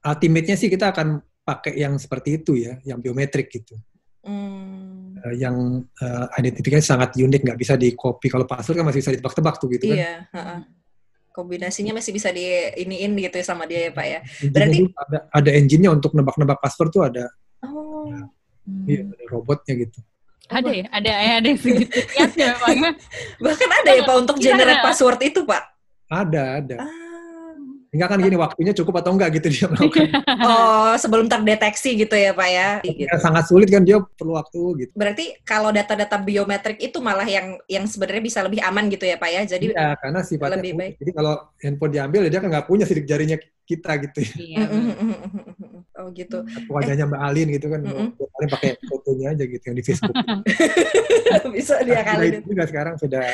[0.00, 3.76] ultimate-nya sih kita akan pakai yang seperti itu ya, yang biometrik gitu.
[4.24, 4.97] Hmm.
[5.18, 8.30] Eh, yang eh, identifikasinya sangat unik, nggak bisa di copy.
[8.30, 9.98] Kalau password kan masih bisa ditebak-tebak tuh gitu kan.
[9.98, 10.58] Iya, heeh.
[11.34, 12.42] Kombinasinya masih bisa di
[12.76, 14.18] iniin gitu ya sama dia ya Pak ya.
[14.42, 17.24] Engine-nya Berarti- ada ada engine-nya untuk nebak-nebak password tuh ada,
[17.62, 18.10] Oh.
[18.86, 19.98] iya, ada robotnya gitu.
[20.48, 20.84] Ada ya?
[20.90, 21.92] Ada ada yang segitu.
[23.44, 24.86] Bahkan ada ya Pak untuk Iya, generate ada.
[24.86, 25.62] password itu Pak.
[26.08, 26.76] Ada, ada.
[26.82, 27.07] Ah.
[27.88, 30.08] Enggak kan gini waktunya cukup atau enggak gitu dia melakukan.
[30.48, 32.68] Oh, sebelum terdeteksi gitu ya Pak ya.
[32.84, 33.04] Gitu.
[33.04, 34.92] Ya, sangat sulit kan dia perlu waktu gitu.
[34.96, 39.30] Berarti kalau data-data biometrik itu malah yang yang sebenarnya bisa lebih aman gitu ya Pak
[39.32, 39.42] ya.
[39.44, 40.92] Jadi Iya, karena sifatnya lebih baik.
[41.00, 43.36] Jadi kalau handphone diambil dia kan nggak punya sidik jarinya
[43.68, 44.34] kita gitu ya.
[44.36, 44.64] Iya.
[44.64, 45.80] Mm, mm, mm, mm, mm.
[46.00, 46.38] oh gitu.
[46.40, 47.80] Atau Wajahnya Mbak Alin gitu kan.
[47.84, 50.16] Mbak Alin pakai fotonya aja gitu yang di Facebook.
[51.56, 53.24] bisa dia Nah, kali itu juga sekarang sudah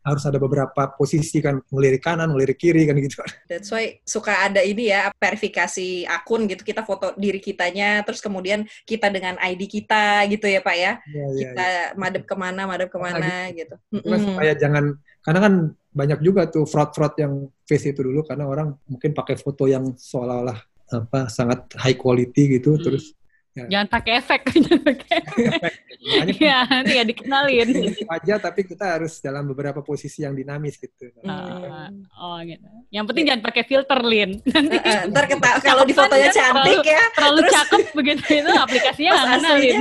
[0.00, 3.20] harus ada beberapa posisi kan, ngelirik kanan, ngelirik kiri kan gitu.
[3.50, 8.64] That's why suka ada ini ya verifikasi akun gitu kita foto diri kitanya terus kemudian
[8.88, 10.92] kita dengan ID kita gitu ya Pak ya.
[11.04, 11.66] Iya, iya, Kita
[12.00, 13.76] madep ke mana madep ke mana gitu.
[13.92, 14.26] Itu kan Mm-mm.
[14.32, 14.84] supaya jangan
[15.20, 15.54] karena kan
[15.90, 17.32] banyak juga tuh fraud-fraud yang
[17.66, 20.58] face itu dulu karena orang mungkin pakai foto yang seolah-olah
[20.90, 22.82] apa sangat high quality gitu Hmm.
[22.82, 23.14] terus
[23.50, 24.40] Jangan pakai efek.
[24.54, 25.72] Jangan pakai efek.
[26.00, 27.68] Makanya Iya, nanti ya dikenalin.
[28.16, 31.10] aja tapi kita harus dalam beberapa posisi yang dinamis gitu.
[31.26, 32.64] Ah, oh gitu.
[32.88, 34.30] Yang penting jangan pakai filter, Lin.
[34.54, 38.50] Nanti Eh, eh, ntar kita kalau di fotonya cantik ya, terlalu terus cakep begitu itu
[38.50, 39.50] aplikasinya nggak kenalin.
[39.50, 39.80] aslinya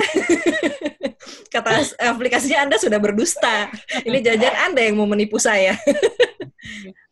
[1.49, 3.69] kata as- aplikasinya Anda sudah berdusta.
[4.01, 5.77] Ini jangan Anda yang mau menipu saya.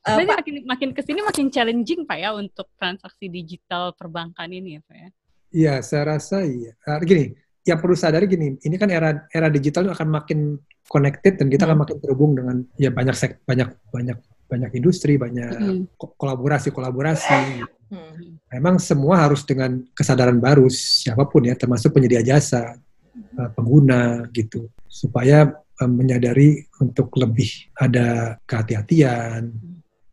[0.07, 4.79] Eh, Pak, makin makin ke sini makin challenging pak ya untuk transaksi digital perbankan ini
[4.79, 5.09] ya pak ya.
[5.49, 6.75] Iya, saya rasa iya.
[6.83, 7.31] Ah, gini,
[7.63, 10.39] yang perlu sadari gini, ini kan era era digital itu akan makin
[10.87, 11.83] connected dan kita akan Hmm.
[11.83, 15.81] makin terhubung dengan ya banyak sek, banyak banyak banyak industri, banyak Mm.
[15.99, 17.67] ko- kolaborasi-kolaborasi.
[17.91, 22.79] hmm, Memang semua harus dengan kesadaran baru siapa pun ya, termasuk penyedia jasa,
[23.13, 29.51] eh, pengguna gitu, supaya eh, menyadari untuk lebih ada kehati-hatian,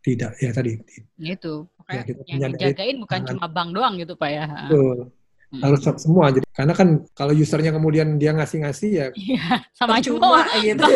[0.02, 0.76] tidak ya tadi
[1.16, 1.64] Gitu.
[1.72, 3.30] Pokoknya Ya, yang dijagain bukan tangan.
[3.38, 4.44] cuma bank doang gitu pak ya.
[4.66, 4.98] betul,
[5.60, 6.30] Harus semua.
[6.30, 10.86] Jadi karena kan kalau usernya kemudian dia ngasih-ngasih ya Iya, sama cuma gitu.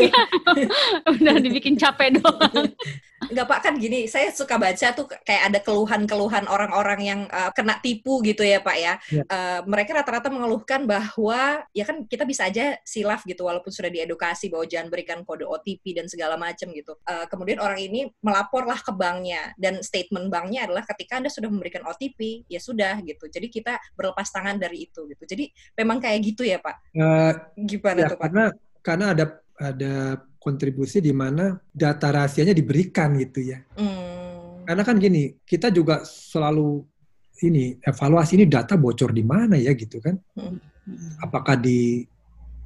[1.07, 2.67] udah dibikin capek doang.
[3.29, 7.77] Enggak Pak, kan gini, saya suka baca tuh kayak ada keluhan-keluhan orang-orang yang uh, kena
[7.79, 8.95] tipu gitu ya Pak ya.
[9.13, 9.23] Ya.
[9.29, 14.49] Uh, mereka rata-rata mengeluhkan bahwa ya kan kita bisa aja silaf gitu walaupun sudah diedukasi
[14.49, 16.97] bahwa jangan berikan kode OTP dan segala macam gitu.
[17.05, 21.85] Uh, kemudian orang ini melaporlah ke banknya dan statement banknya adalah ketika Anda sudah memberikan
[21.85, 23.29] OTP, ya sudah gitu.
[23.29, 25.25] Jadi kita berlepas tangan dari itu gitu.
[25.29, 26.77] Jadi memang kayak gitu ya Pak.
[26.97, 28.25] eh, Gimana Ya, tuh Pak?
[28.31, 28.45] karena
[28.81, 29.25] karena ada
[29.59, 29.95] ada
[30.49, 33.61] kontribusi di mana data rahasianya diberikan gitu ya.
[33.77, 34.65] Hmm.
[34.65, 36.81] Karena kan gini, kita juga selalu
[37.45, 40.17] ini evaluasi ini data bocor di mana ya gitu kan?
[40.33, 40.57] Hmm.
[41.21, 42.01] Apakah di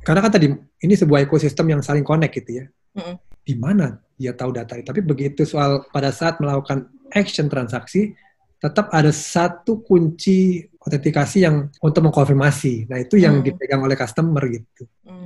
[0.02, 0.46] karena kan tadi
[0.82, 2.66] ini sebuah ekosistem yang saling connect gitu ya.
[2.98, 3.16] Mm-mm.
[3.42, 4.86] Di mana dia tahu data itu?
[4.86, 8.10] Tapi begitu soal pada saat melakukan action transaksi
[8.58, 12.90] tetap ada satu kunci autentikasi yang untuk mengkonfirmasi.
[12.90, 13.46] Nah, itu yang Hmm.
[13.46, 14.86] dipegang oleh customer gitu.
[15.06, 15.21] Hmm.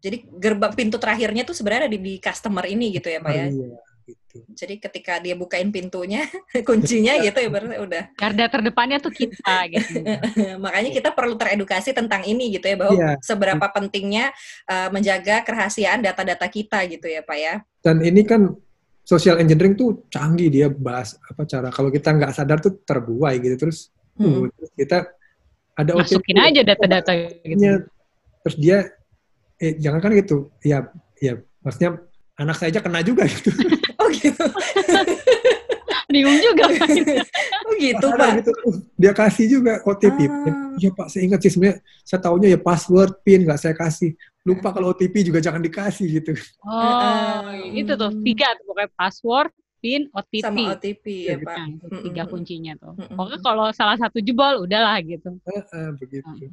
[0.00, 3.46] Jadi gerbang pintu terakhirnya tuh sebenarnya ada di, di customer ini gitu ya Pak ya.
[3.52, 3.68] Iya,
[4.08, 4.36] gitu.
[4.56, 6.24] Jadi ketika dia bukain pintunya,
[6.68, 8.04] kuncinya gitu ya berarti udah.
[8.16, 10.00] Garda terdepannya tuh kita gitu.
[10.56, 13.10] Makanya kita perlu teredukasi tentang ini gitu ya bahwa Iya.
[13.20, 14.32] seberapa pentingnya
[14.66, 17.54] uh, menjaga kerahasiaan data-data kita gitu ya Pak ya.
[17.84, 18.56] Dan ini kan
[19.04, 23.68] social engineering tuh canggih dia bahas apa cara kalau kita nggak sadar tuh terbuai gitu
[23.68, 24.52] terus, Hmm.
[24.52, 24.98] terus kita
[25.72, 27.10] ada Masukin OTP, aja data-data
[27.40, 27.88] gitu.
[28.44, 28.78] terus dia
[29.60, 32.00] eh jangan kan gitu ya ya maksudnya
[32.34, 33.52] anak saya aja kena juga gitu
[34.00, 34.40] Oh gitu.
[36.10, 36.66] Bingung juga.
[36.66, 36.88] Pak.
[37.62, 38.30] oh gitu Sadar Pak.
[38.42, 38.50] gitu.
[38.66, 40.74] Uh, dia kasih juga OTP Ah.
[40.76, 44.72] ya pak saya ingat sih sebenarnya saya taunya ya password pin nggak saya kasih lupa
[44.72, 46.32] kalau OTP juga jangan dikasih gitu
[46.64, 46.80] Oh,
[47.46, 47.78] Heeh.
[47.78, 50.42] itu tuh tiga tuh pokoknya password, PIN, OTP.
[50.42, 51.34] Sama OTP ya Ya.
[51.38, 51.56] Pak.
[51.56, 52.92] Nah, itu tiga kuncinya tuh.
[52.96, 53.16] Mm-mm.
[53.16, 55.36] Pokoknya kalau salah satu jebol, udahlah gitu.
[55.40, 56.48] Heeh, begitu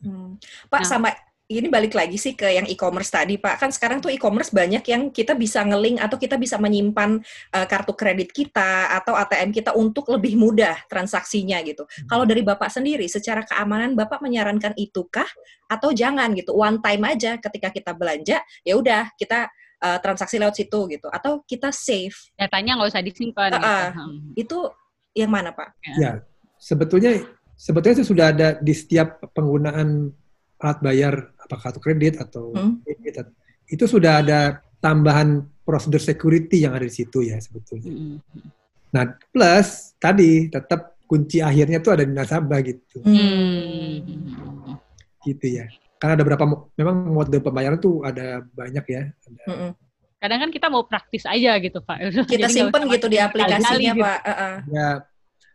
[0.00, 0.38] Hmm.
[0.66, 0.88] Pak Nah.
[0.88, 1.08] sama
[1.44, 3.60] ini balik lagi sih ke yang e-commerce tadi Pak.
[3.60, 7.20] Kan sekarang tuh e-commerce banyak yang kita bisa ngelink atau kita bisa menyimpan
[7.52, 11.84] uh, kartu kredit kita atau ATM kita untuk lebih mudah transaksinya gitu.
[12.08, 15.28] Kalau dari Bapak sendiri secara keamanan Bapak menyarankan itukah
[15.68, 16.56] atau jangan gitu.
[16.56, 19.52] One time aja ketika kita belanja ya udah kita
[19.84, 22.16] uh, transaksi lewat situ gitu atau kita save.
[22.40, 23.52] Datanya nggak usah disimpan.
[23.52, 23.68] Gitu.
[23.68, 24.18] Hmm.
[24.32, 24.58] Itu
[25.12, 25.76] yang mana Pak?
[26.00, 26.24] Ya,
[26.56, 27.20] sebetulnya
[27.52, 30.08] sebetulnya itu sudah ada di setiap penggunaan
[30.64, 32.80] alat bayar apa kartu kredit atau Hmm.
[32.80, 33.36] atau-
[33.68, 37.88] itu sudah ada tambahan prosedur security yang ada di situ ya sebetulnya.
[37.88, 38.20] Mm-mm.
[38.92, 43.00] Nah, plus tadi tetap kunci akhirnya tuh ada di nasabah gitu.
[43.04, 44.00] Hmm.
[45.24, 45.68] Gitu ya.
[46.00, 46.44] Karena ada berapa
[46.76, 49.02] memang mode pembayaran tuh ada banyak ya.
[49.08, 49.70] Ada, Mm-mm.
[50.20, 51.96] Kadang kan kita mau praktis aja gitu, Pak.
[52.28, 54.04] Kita Jadi simpen gitu di aplikasinya gitu.
[54.04, 54.18] Pak.
[54.24, 54.54] Uh-uh.
[54.72, 54.88] ya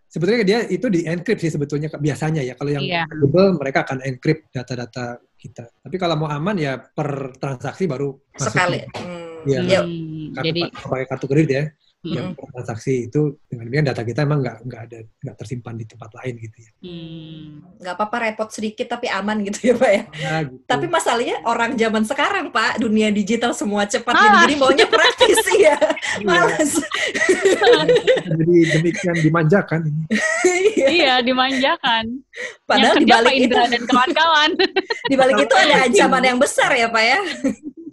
[0.09, 2.57] sebetulnya dia itu di encrypt sih sebetulnya biasanya ya.
[2.57, 3.03] Kalau yang Iya.
[3.21, 5.69] Google mereka akan encrypt data-data kita.
[5.69, 8.81] Tapi kalau mau aman ya per transaksi baru sekali.
[8.97, 9.47] Hmm.
[9.47, 9.59] Iya.
[9.63, 11.63] Ya, Hmm, kartu, Jadi pakai kartu kredit ya,
[12.03, 15.85] mm, yang transaksi itu dengan demikian data kita emang nggak nggak ada nggak tersimpan di
[15.87, 16.71] tempat lain gitu ya.
[16.83, 17.45] hmm.
[17.79, 20.03] nggak apa-apa repot sedikit tapi aman gitu ya Pak ya.
[20.19, 20.63] Ya, gitu.
[20.67, 24.27] Tapi masalahnya orang zaman sekarang Pak, dunia digital semua cepat gitu.
[24.29, 24.43] Ah.
[24.47, 25.77] Jadi maunya praktis ya.
[26.19, 26.25] Iya.
[26.25, 26.71] Malas.
[28.39, 30.03] jadi demikian dimanjakan ini.
[30.43, 30.87] Iya.
[30.89, 32.23] iya dimanjakan.
[32.65, 34.49] Padahal yang di kerja Pak balik itu dan kawan-kawan.
[35.11, 37.19] di balik itu ada ancaman yang besar ya Pak ya.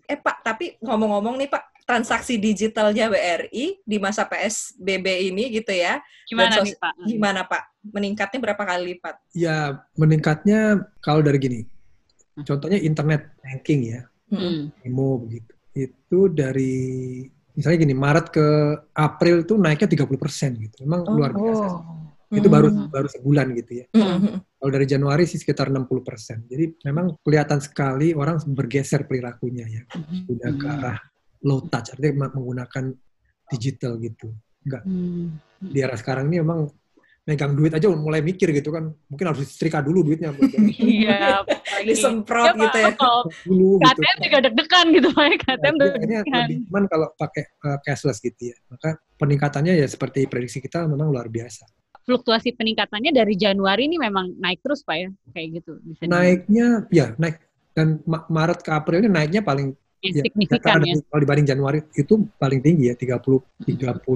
[0.07, 6.03] Eh Pak, tapi ngomong-ngomong nih Pak, transaksi digitalnya BRI di masa PSBB ini gitu ya.
[6.27, 6.93] Gimana nih Pak?
[7.07, 7.63] Gimana Pak?
[7.95, 9.15] Meningkatnya berapa kali lipat?
[9.31, 11.61] Ya meningkatnya kalau dari gini,
[12.43, 14.75] contohnya internet banking ya, Hmm.
[14.83, 15.55] Imo begitu.
[15.71, 17.23] Itu dari
[17.55, 18.47] misalnya gini Maret ke
[18.91, 20.83] April tuh naiknya 30% gitu.
[20.83, 21.15] Memang Oh.
[21.15, 21.67] luar biasa.
[22.27, 22.91] Itu baru Hmm.
[22.91, 23.87] baru sebulan gitu ya.
[23.95, 24.43] Mm-mm.
[24.43, 26.43] Kalau dari Januari sih sekitar 60%.
[26.45, 29.83] Jadi memang kelihatan sekali orang bergeser perilakunya ya.
[30.27, 30.99] Sudah ke arah
[31.41, 32.91] low touch, artinya menggunakan
[33.47, 34.35] digital gitu.
[34.67, 34.83] Enggak.
[34.83, 35.39] Hmm.
[35.63, 36.67] Di era sekarang ini memang
[37.23, 38.91] megang duit aja mulai mikir gitu kan.
[39.07, 40.35] Mungkin harus disetrika dulu duitnya.
[40.79, 41.43] Iya,
[41.87, 42.91] Disemprot Pak, gitu ya.
[43.47, 43.87] Dulu gitu.
[43.87, 45.27] KTM juga deg-degan gitu Pak.
[45.43, 46.23] KTM Nah, deg-degan.
[46.43, 48.57] lebih cuman kalau pakai uh, cashless gitu ya.
[48.67, 51.67] Maka peningkatannya ya seperti prediksi kita memang luar biasa.
[52.07, 55.83] Fluktuasi peningkatannya dari Januari ini memang naik terus Pak ya, kayak gitu.
[55.83, 56.07] Bisa.
[56.07, 57.43] Naiknya ya naik
[57.75, 60.95] dan Ma- Maret ke April ini naiknya paling Yang ya, signifikan ada- ya.
[61.03, 64.07] kalau dibanding Januari itu paling tinggi ya 30 30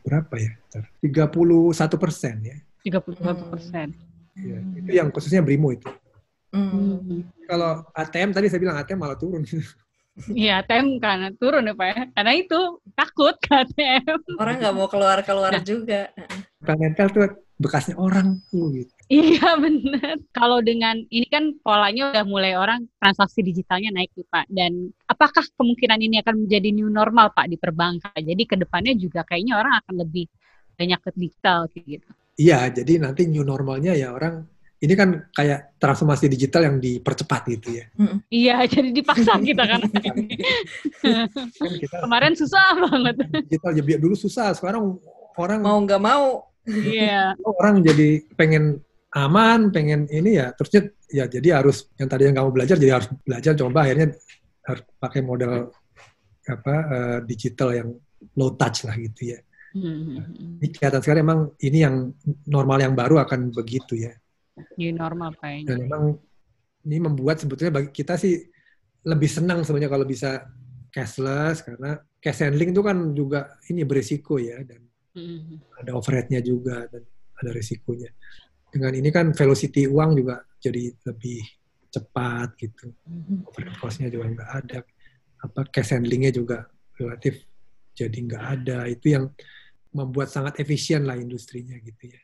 [0.00, 0.50] berapa ya?
[0.56, 0.84] Bentar.
[1.04, 2.56] 31 persen ya.
[2.80, 3.86] 31 persen.
[4.40, 5.84] Ya, Itu yang khususnya Brimo itu.
[6.50, 7.28] Mm.
[7.44, 9.44] Kalau ATM tadi saya bilang ATM malah turun.
[10.32, 11.98] Iya, ATM karena turun ya Pak ya.
[12.12, 12.58] Karena itu
[12.92, 14.16] takut ke ATM.
[14.36, 16.08] Orang nggak mau keluar-keluar juga.
[16.60, 17.24] Nempel tuh
[17.60, 18.92] bekasnya orang tuh gitu.
[19.10, 20.16] Iya benar.
[20.32, 24.46] Kalau dengan ini kan polanya udah mulai orang transaksi digitalnya naik nih Pak.
[24.48, 28.16] Dan apakah kemungkinan ini akan menjadi new normal Pak di perbankan?
[28.16, 30.24] Jadi ke depannya juga kayaknya orang akan lebih
[30.78, 32.08] banyak ke digital gitu.
[32.40, 34.48] Iya, jadi nanti new normalnya ya orang
[34.80, 37.84] ini kan kayak transformasi digital yang dipercepat gitu ya.
[38.32, 39.80] Iya, jadi dipaksa kita kan.
[41.60, 43.20] Kan kita Kemarin susah banget.
[43.44, 44.96] digital ya biar dulu susah, sekarang
[45.36, 46.49] orang Mau nggak mau.
[46.68, 47.34] Iya.
[47.60, 48.80] orang jadi pengen
[49.16, 53.08] aman, pengen ini ya, terusnya ya jadi harus yang tadi yang kamu belajar jadi harus
[53.26, 54.14] belajar coba akhirnya
[54.62, 55.74] harus pakai model
[56.46, 57.88] apa eh, digital yang
[58.38, 59.38] low touch lah gitu ya.
[59.70, 60.58] Hmm.
[60.58, 62.10] Ini kelihatan sekali emang ini yang
[62.50, 64.12] normal yang baru akan begitu ya.
[64.74, 65.74] New normal kayaknya.
[65.74, 66.02] Dan memang
[66.84, 68.40] ini membuat sebetulnya bagi kita sih
[69.06, 70.50] lebih senang sebenarnya kalau bisa
[70.90, 75.58] cashless karena cash handling itu kan juga ini berisiko ya dan Hmm.
[75.82, 77.02] ada overhead-nya juga dan
[77.42, 78.10] ada risikonya.
[78.70, 81.42] Dengan ini kan velocity uang juga jadi lebih
[81.90, 82.94] cepat gitu.
[83.50, 84.78] Overhead cost-nya juga nggak ada.
[85.42, 87.42] Apa cash handling-nya juga relatif
[87.96, 88.78] jadi nggak ada.
[88.86, 89.24] Itu yang
[89.90, 92.22] membuat sangat efisien lah industrinya gitu ya.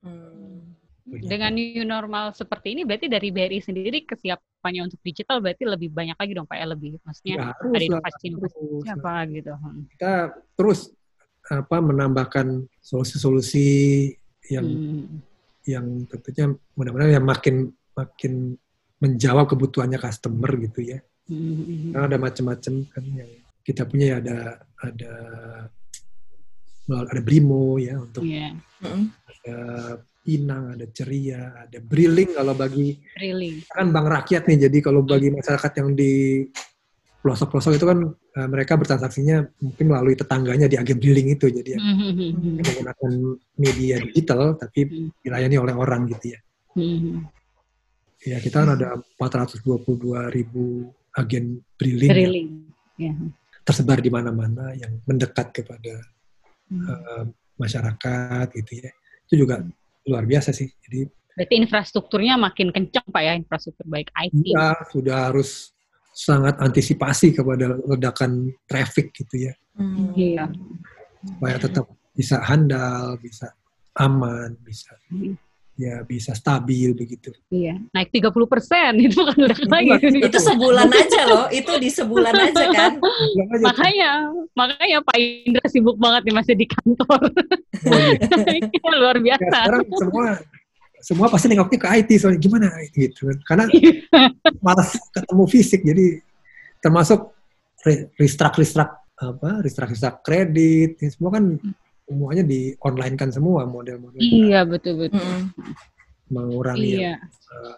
[0.00, 0.72] Hmm.
[1.02, 6.14] Dengan new normal seperti ini berarti dari BRI sendiri kesiapannya untuk digital berarti lebih banyak
[6.14, 8.86] lagi dong Pak ya lebih maksudnya Ya, ada harus.
[8.86, 9.52] apa gitu.
[9.52, 9.82] Hmm.
[9.90, 10.12] Kita
[10.54, 10.94] terus
[11.52, 13.68] apa menambahkan solusi-solusi
[14.48, 15.20] yang Hmm.
[15.62, 18.56] yang tentunya mudah-mudahan yang makin makin
[18.98, 20.98] menjawab kebutuhannya customer gitu ya.
[21.28, 21.92] Hmm.
[21.94, 23.30] Karena ada macam-macam kan yang
[23.62, 24.38] kita punya ya ada
[24.82, 25.12] ada
[26.92, 29.04] ada Brimo ya untuk Iya, Mm-mm.
[29.30, 29.58] ada
[30.22, 33.62] Pinang, ada Ceria, ada Briling kalau bagi really.
[33.66, 34.66] kan bank rakyat nih.
[34.70, 36.42] Jadi kalau bagi masyarakat yang di
[37.22, 41.46] pelosok-pelosok itu kan eh, mereka bertransaksinya mungkin melalui tetangganya di agen Briling itu.
[41.48, 42.58] Jadi ya, Hmm.
[42.58, 43.12] menggunakan
[43.56, 46.40] media digital tapi dilayani oleh orang gitu ya.
[46.74, 47.24] Hmm.
[48.22, 52.44] Ya kita kan ada 422 ribu agen Briling yang Really.
[52.98, 53.14] Ya.
[53.62, 55.94] tersebar di mana-mana yang mendekat kepada
[56.72, 57.24] eh,
[57.56, 58.90] masyarakat gitu ya.
[59.30, 59.62] Itu juga
[60.02, 60.66] luar biasa sih.
[60.82, 64.52] Jadi Berarti infrastrukturnya makin kencang Pak ya, infrastruktur baik IT.
[64.52, 65.72] ya sudah harus
[66.12, 69.54] sangat antisipasi kepada ledakan traffic gitu ya.
[69.74, 70.12] Hmm.
[70.12, 70.44] Iya.
[71.24, 73.48] Supaya tetap bisa handal, bisa
[73.96, 75.36] aman, bisa Hmm.
[75.72, 77.32] ya bisa stabil begitu.
[77.48, 80.20] Iya, naik 30 persen itu kan udah lagi.
[80.20, 81.44] Itu sebulan aja loh.
[81.48, 82.92] Itu di sebulan aja kan.
[83.00, 84.10] Aja makanya,
[84.52, 87.20] makanya Pak Indra sibuk banget nih masih di kantor.
[87.88, 88.92] oh iya.
[89.00, 89.48] Luar Ya, biasa.
[89.48, 90.28] sekarang semua
[91.02, 93.38] semua pasti nengoknya ke IT soalnya gimana gitu kan.
[93.44, 93.64] Karena
[94.66, 96.22] malas ketemu fisik jadi
[96.78, 97.34] termasuk
[97.82, 101.44] re- restruct restruct apa restruct restruct kredit ini semua kan
[102.06, 105.22] semuanya di online kan semua model-model iya, betul betul.
[105.22, 105.74] Mm-mm.
[106.32, 107.14] mengurangi Iya.
[107.22, 107.76] eh,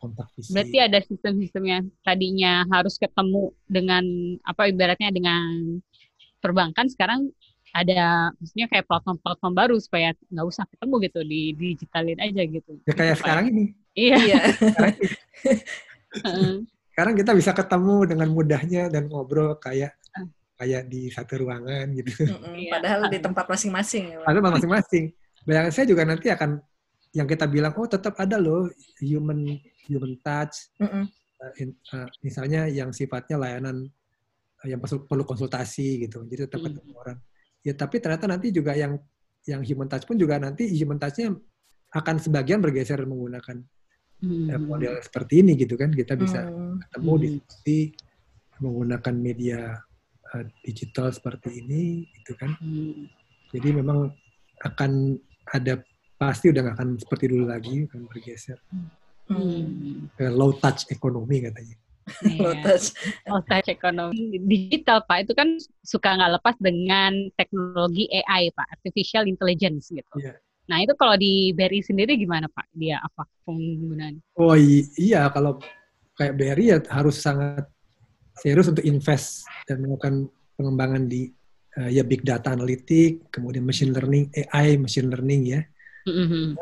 [0.00, 0.56] kontak fisik.
[0.56, 4.02] Berarti ada sistem-sistem yang tadinya harus ketemu dengan
[4.42, 5.78] apa ibaratnya dengan
[6.40, 7.28] perbankan sekarang
[7.70, 12.72] ada maksudnya kayak platform-platform baru supaya nggak usah ketemu gitu di digitalin aja gitu.
[12.82, 13.64] ya kayak Supaya- sekarang ini.
[13.90, 14.16] Iya.
[14.18, 14.40] Iya.
[14.54, 14.94] Sekarang,
[16.26, 16.54] heeh.
[16.94, 19.94] sekarang kita bisa ketemu dengan mudahnya dan ngobrol kayak
[20.60, 22.26] kayak di satu ruangan gitu.
[22.52, 22.70] Iya.
[22.76, 24.04] Padahal di tempat masing-masing.
[24.12, 24.18] ya.
[24.22, 25.04] Padahal masing-masing.
[25.48, 26.60] Bayangan saya juga nanti akan
[27.10, 28.70] yang kita bilang oh tetap ada loh
[29.02, 31.02] human human touch uh,
[31.58, 33.90] in- uh, misalnya yang sifatnya layanan
[34.62, 36.70] uh, yang perlu konsultasi gitu jadi tetap Hmm.
[36.70, 37.18] ketemu orang
[37.60, 38.96] ya tapi ternyata nanti juga yang
[39.48, 41.32] yang human touch pun juga nanti human touch-nya
[41.90, 43.60] akan sebagian bergeser menggunakan
[44.20, 44.52] Hmm.
[44.68, 46.76] model seperti ini gitu kan kita bisa Hmm.
[46.84, 47.22] ketemu Hmm.
[47.24, 47.78] diskusi
[48.60, 49.80] menggunakan media
[50.36, 53.08] uh, digital seperti ini gitu kan Hmm.
[53.48, 54.12] jadi memang
[54.60, 55.16] akan
[55.56, 55.80] ada
[56.20, 58.60] pasti udah nggak akan seperti dulu lagi, akan bergeser
[59.24, 60.12] Hmm.
[60.12, 61.80] ke low touch ekonomi katanya.
[62.40, 62.62] Low Iya.
[62.64, 62.86] touch.
[63.28, 69.24] low touch ekonomi digital pak itu kan suka nggak lepas dengan teknologi AI pak artificial
[69.24, 70.10] intelligence gitu.
[70.18, 70.34] Iya.
[70.66, 74.18] Nah itu kalau di BRI sendiri gimana pak dia apa penggunaan?
[74.34, 75.58] Oh i- iya, kalau
[76.14, 77.66] kayak BRI ya harus sangat
[78.38, 80.26] serius untuk invest dan melakukan
[80.58, 81.30] pengembangan di
[81.78, 85.60] eh, ya big data analitik, kemudian machine learning, AI, machine learning ya.
[86.02, 86.58] Mhm.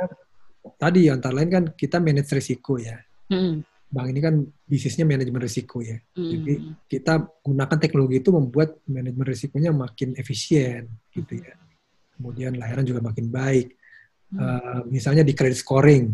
[0.77, 3.01] Tadi antara lain kan kita manage risiko ya.
[3.33, 3.64] Mhm.
[3.88, 5.96] Bank ini kan bisnisnya manajemen risiko ya.
[6.12, 6.85] Jadi Mhm.
[6.85, 11.57] kita gunakan teknologi itu membuat manajemen risikonya makin efisien gitu ya.
[12.12, 13.72] Kemudian layanan juga makin baik.
[14.29, 14.40] Hmm.
[14.44, 16.12] Eh, misalnya di credit scoring.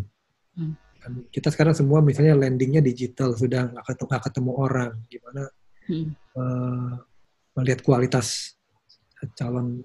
[1.03, 4.91] Kan Kita sekarang semua misalnya lendingnya digital sudah nggak ketemu, ketemu orang.
[5.11, 5.43] Gimana
[5.91, 6.07] Mhm.
[6.15, 6.93] eh,
[7.59, 8.55] melihat kualitas
[9.35, 9.83] calon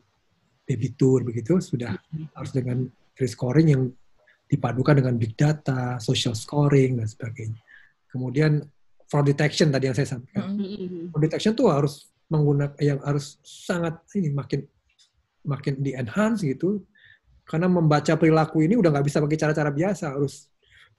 [0.63, 2.31] debitur begitu sudah Hmm.
[2.39, 2.87] harus dengan
[3.19, 3.83] credit scoring yang
[4.47, 7.59] dipadukan dengan big data, social scoring dan sebagainya.
[8.11, 8.61] Kemudian
[9.07, 10.55] fraud detection tadi yang saya sampaikan.
[10.55, 10.67] Mm.
[10.67, 11.03] Mhm.
[11.15, 14.63] Fraud detection tuh harus menggunakan yang harus sangat ini makin
[15.43, 16.85] makin di enhance gitu
[17.43, 20.47] karena membaca perilaku ini udah nggak bisa pakai cara-cara biasa harus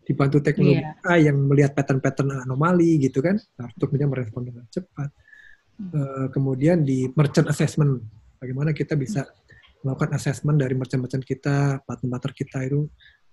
[0.03, 0.81] dibantu teknologi.
[1.07, 5.13] AI yang melihat pattern-pattern anomali gitu kan harus kemudian merespon dengan cepat
[5.81, 5.97] Hmm.
[5.97, 7.97] Eh, kemudian di merchant assessment
[8.37, 9.25] bagaimana kita bisa
[9.81, 12.85] melakukan assessment dari merchant-merchant kita partner-partner kita itu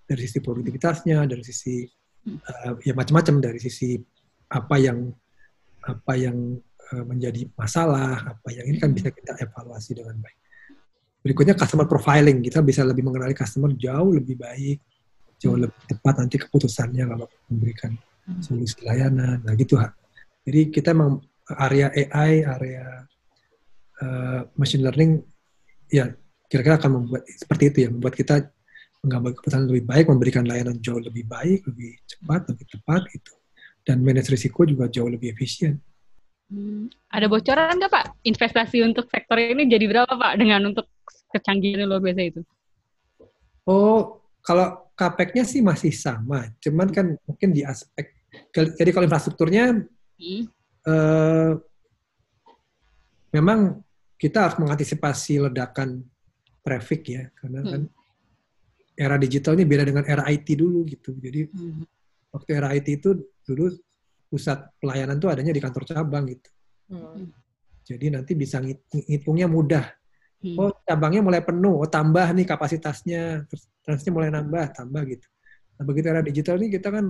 [0.09, 1.85] dari sisi produktivitasnya dari sisi
[2.27, 3.95] eh, ya macam-macam dari sisi
[4.49, 5.11] apa yang
[5.85, 6.57] apa yang
[6.91, 10.37] eh, menjadi masalah apa yang ini kan bisa kita evaluasi dengan baik.
[11.19, 12.39] Berikutnya customer profiling.
[12.39, 14.79] Kita bisa lebih mengenali customer jauh lebih baik
[15.39, 17.95] jauh lebih tepat nanti keputusannya kalau memberikan
[18.43, 19.41] solusi layanan.
[19.41, 19.89] Nah gitu Ha.
[20.43, 21.23] jadi kita memang
[21.57, 22.85] area AI area
[24.03, 25.23] eh, machine learning
[25.89, 26.13] ya
[26.45, 28.35] kira-kira akan membuat seperti itu ya membuat kita
[28.99, 33.33] mengambil keputusan lebih baik memberikan layanan jauh lebih baik lebih cepat lebih tepat gitu
[33.87, 35.79] dan manage risiko juga jauh lebih efisien
[36.49, 36.89] Hmm.
[37.13, 38.05] Ada bocoran nggak Pak?
[38.25, 40.89] Investasi untuk sektor ini jadi berapa Pak dengan untuk
[41.29, 42.41] kecanggihan luar biasa itu?
[43.69, 48.17] Oh, kalau capex-nya sih masih sama, cuman kan mungkin di aspek
[48.53, 49.85] jadi kalau infrastrukturnya
[50.19, 50.43] Hmm.
[50.89, 51.53] eh,
[53.31, 53.79] memang
[54.19, 56.03] kita harus mengantisipasi ledakan
[56.59, 57.81] traffic ya, karena kan
[58.99, 61.15] era digital ini beda dengan era IT dulu gitu.
[61.15, 61.87] Jadi Hmm.
[62.29, 63.15] waktu era IT itu
[63.47, 63.71] dulu
[64.27, 66.49] pusat pelayanan tuh adanya di kantor cabang gitu.
[66.93, 67.33] Mm.
[67.81, 69.89] Jadi nanti bisa ngit- ngitungnya mudah.
[70.37, 70.55] Hmm.
[70.55, 75.25] Oh cabangnya mulai penuh, oh tambah nih kapasitasnya, terus transnya mulai nambah, tambah gitu.
[75.75, 77.09] Nah begitu era digital ini kita kan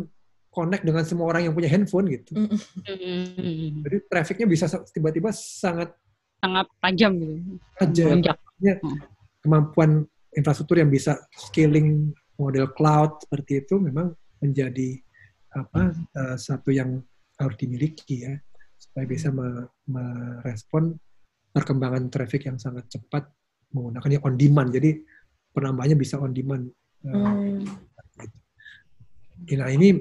[0.50, 2.32] connect dengan semua orang yang punya handphone gitu.
[2.40, 2.48] Mm.
[2.88, 3.84] Hmm.
[3.84, 5.92] Jadi trafficnya bisa sa- tiba-tiba sangat
[6.40, 7.60] Sangat tajam gitu.
[7.84, 8.04] aja.
[8.08, 8.38] Melonjak.
[9.40, 14.96] Kemampuan infrastruktur yang bisa scaling model cloud seperti itu memang menjadi
[15.54, 17.02] apa eh, satu yang
[17.40, 18.36] harus dimiliki ya
[18.80, 20.96] supaya bisa me- merespon
[21.52, 23.28] perkembangan traffic yang sangat cepat
[23.74, 24.70] menggunakan yang on demand.
[24.72, 25.02] Jadi
[25.52, 26.70] penambahannya bisa on demand.
[27.04, 27.64] Eh, Mm.
[29.56, 29.96] Nah ini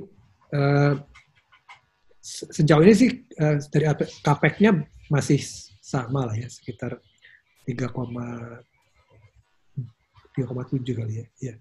[2.19, 3.87] se- sejauh ini sih eh, dari
[4.21, 4.75] capex-nya
[5.09, 5.41] masih
[5.79, 6.99] sama lah ya sekitar
[7.64, 7.88] 3,
[10.38, 11.27] 3,7 kali ya.
[11.40, 11.55] Ya,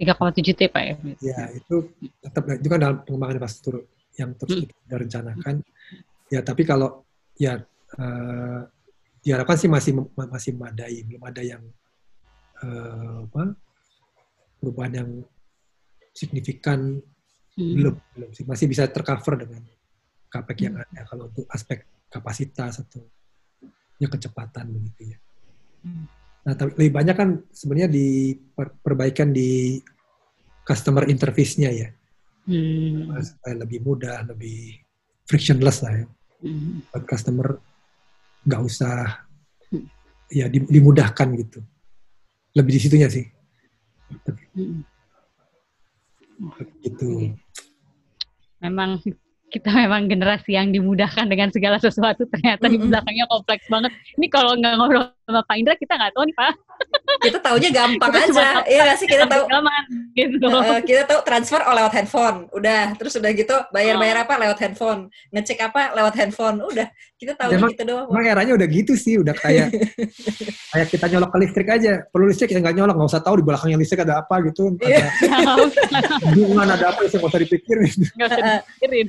[0.00, 0.94] 3,7 T Pak ya.
[1.18, 1.90] ya itu
[2.22, 4.66] tetap itu kan dalam pengembangan infrastruktur yang terus Hmm.
[4.66, 5.54] kita rencanakan.
[6.30, 7.04] Ya tapi kalau
[7.36, 7.58] ya
[7.98, 8.60] eh,
[9.20, 11.62] diharapkan sih masih ma- masih memadai, belum ada yang
[12.58, 13.54] eh, apa
[14.58, 15.10] perubahan yang
[16.12, 16.98] signifikan
[17.58, 17.74] Hmm.
[17.74, 19.62] belum belum sih masih bisa tercover dengan
[20.30, 23.02] capex yang ada kalau untuk aspek kapasitas atau
[23.98, 25.18] ya kecepatan begitu ya.
[25.82, 26.06] Hmm.
[26.48, 29.76] Nah, tapi lebih banyak kan sebenarnya di per- perbaikan di
[30.64, 31.92] customer interface-nya ya,
[32.48, 33.12] Hmm.
[33.20, 34.80] supaya lebih mudah, lebih
[35.28, 36.06] frictionless lah ya,
[36.40, 36.80] Hmm.
[36.88, 37.60] buat customer
[38.48, 39.28] nggak usah
[39.68, 39.92] Hmm.
[40.32, 41.60] ya di- dimudahkan gitu.
[42.56, 43.28] Lebih di situnya sih,
[44.56, 44.80] Hmm.
[46.80, 47.36] gitu.
[48.64, 49.04] Memang
[49.48, 53.92] kita memang generasi yang dimudahkan dengan segala sesuatu ternyata di belakangnya kompleks banget.
[54.20, 56.52] Ini kalau nggak ngobrol sama Pak Indra kita nggak tahu nih Pak.
[57.08, 58.48] Kita taunya gampang Kita aja.
[58.68, 60.46] Iya nggak sih kita tahu Rekaman, gitu.
[60.48, 62.92] Eh, kita tahu transfer oh lewat handphone, udah.
[63.00, 64.24] Terus udah gitu bayar-bayar Oh.
[64.28, 65.00] apa lewat handphone,
[65.32, 66.86] ngecek apa lewat handphone, udah.
[67.16, 68.06] Kita tahu Emang- gitu doang.
[68.12, 69.72] Emang eranya udah gitu sih, udah kayak
[70.76, 71.92] kayak kita nyolok ke listrik aja.
[72.06, 74.76] Perlu listrik kita nggak nyolok, nggak usah tahu di belakangnya listrik ada apa gitu.
[74.84, 75.08] Iya.
[75.08, 77.92] Ada hubungan ada apa, nggak usah dipikirin.
[78.14, 79.06] Nggak usah dipikirin.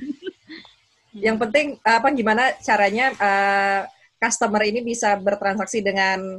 [1.10, 3.82] Yang penting apa gimana caranya eh,
[4.20, 6.38] customer ini bisa bertransaksi dengan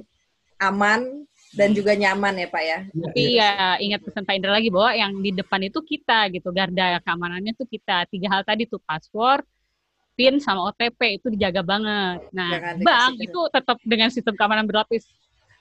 [0.60, 2.78] aman, dan juga nyaman ya Pak ya.
[2.86, 7.02] Tapi ya ingat pesan Pak Indra lagi bahwa yang di depan itu kita gitu, garda
[7.02, 8.06] keamanannya tuh kita.
[8.06, 9.42] Tiga hal tadi tuh password,
[10.14, 12.22] PIN sama OTP itu dijaga banget.
[12.30, 15.02] Nah, Jangan bank itu tetap dengan sistem keamanan berlapis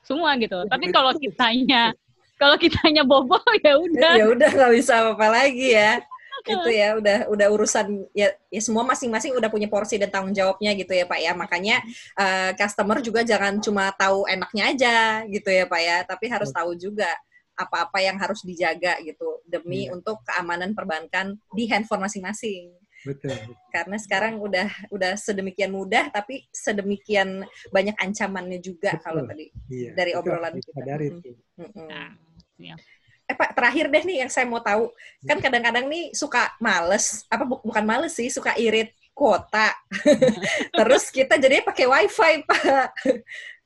[0.05, 0.61] semua gitu.
[0.69, 1.97] Tapi kalau kitanya
[2.39, 4.13] kalau kitanya bobol ya udah.
[4.15, 5.99] Ya udah nggak bisa apa-apa lagi ya.
[6.49, 10.73] Itu ya udah udah urusan ya ya semua masing-masing udah punya porsi dan tanggung jawabnya
[10.73, 11.31] gitu ya Pak ya.
[11.33, 11.75] Makanya
[12.17, 14.95] eh, customer juga jangan cuma tahu enaknya aja
[15.29, 17.09] gitu ya Pak ya, tapi harus tahu juga
[17.53, 19.91] apa-apa yang harus dijaga gitu demi Iya.
[19.91, 22.71] untuk keamanan perbankan di handphone masing-masing.
[23.03, 23.31] Betul.
[23.71, 29.03] Karena sekarang udah udah sedemikian mudah tapi sedemikian banyak ancamannya juga Betul.
[29.03, 29.45] kalau tadi.
[29.71, 29.91] Iya.
[29.91, 30.71] Dari Itu obrolan harus kita.
[30.71, 31.19] disadari Mm.
[31.19, 31.35] tuh.
[31.59, 31.87] Mm-mm.
[31.87, 32.09] Nah,
[32.55, 32.79] siap.
[33.29, 34.89] Eh Pak, terakhir deh nih yang saya mau tahu.
[35.21, 39.69] Kan kadang-kadang nih suka males, apa bu- bukan males sih, suka irit kuota.
[40.77, 42.89] Terus kita jadinya pakai wifi, Pak.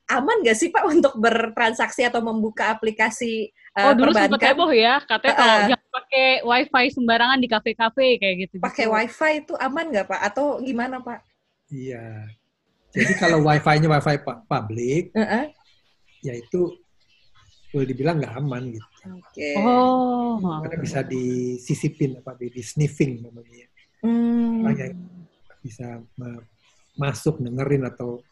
[0.04, 4.52] Aman nggak sih Pak untuk bertransaksi atau membuka aplikasi eh, Oh dulu perbankan?
[4.52, 5.68] heboh ya, katanya kalau Uh-uh.
[5.72, 8.54] jangan pakai wifi sembarangan di kafe-kafe kayak gitu.
[8.60, 10.20] Pakai wifi itu aman nggak Pak?
[10.28, 11.24] Atau gimana Pak?
[11.72, 12.28] Iya.
[12.92, 15.44] Jadi kalau wifi-nya wifi pu- public, Heeh.
[16.20, 16.83] ya itu
[17.74, 18.88] boleh dibilang nggak aman gitu.
[19.18, 19.50] Oke.
[19.58, 20.38] Oh.
[20.62, 23.66] Karena bisa disisipin apa di, sniffing namanya.
[23.98, 24.62] Hmm.
[24.62, 24.94] Orang yang
[25.58, 26.46] bisa ma-
[26.94, 28.22] masuk dengerin atau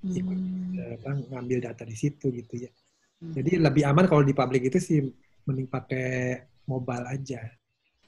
[0.00, 0.80] Hmm.
[0.80, 2.72] eh, apa, ngambil data di situ gitu ya.
[3.20, 4.98] Jadi lebih aman kalau di public itu sih
[5.44, 7.44] mending pakai mobile aja.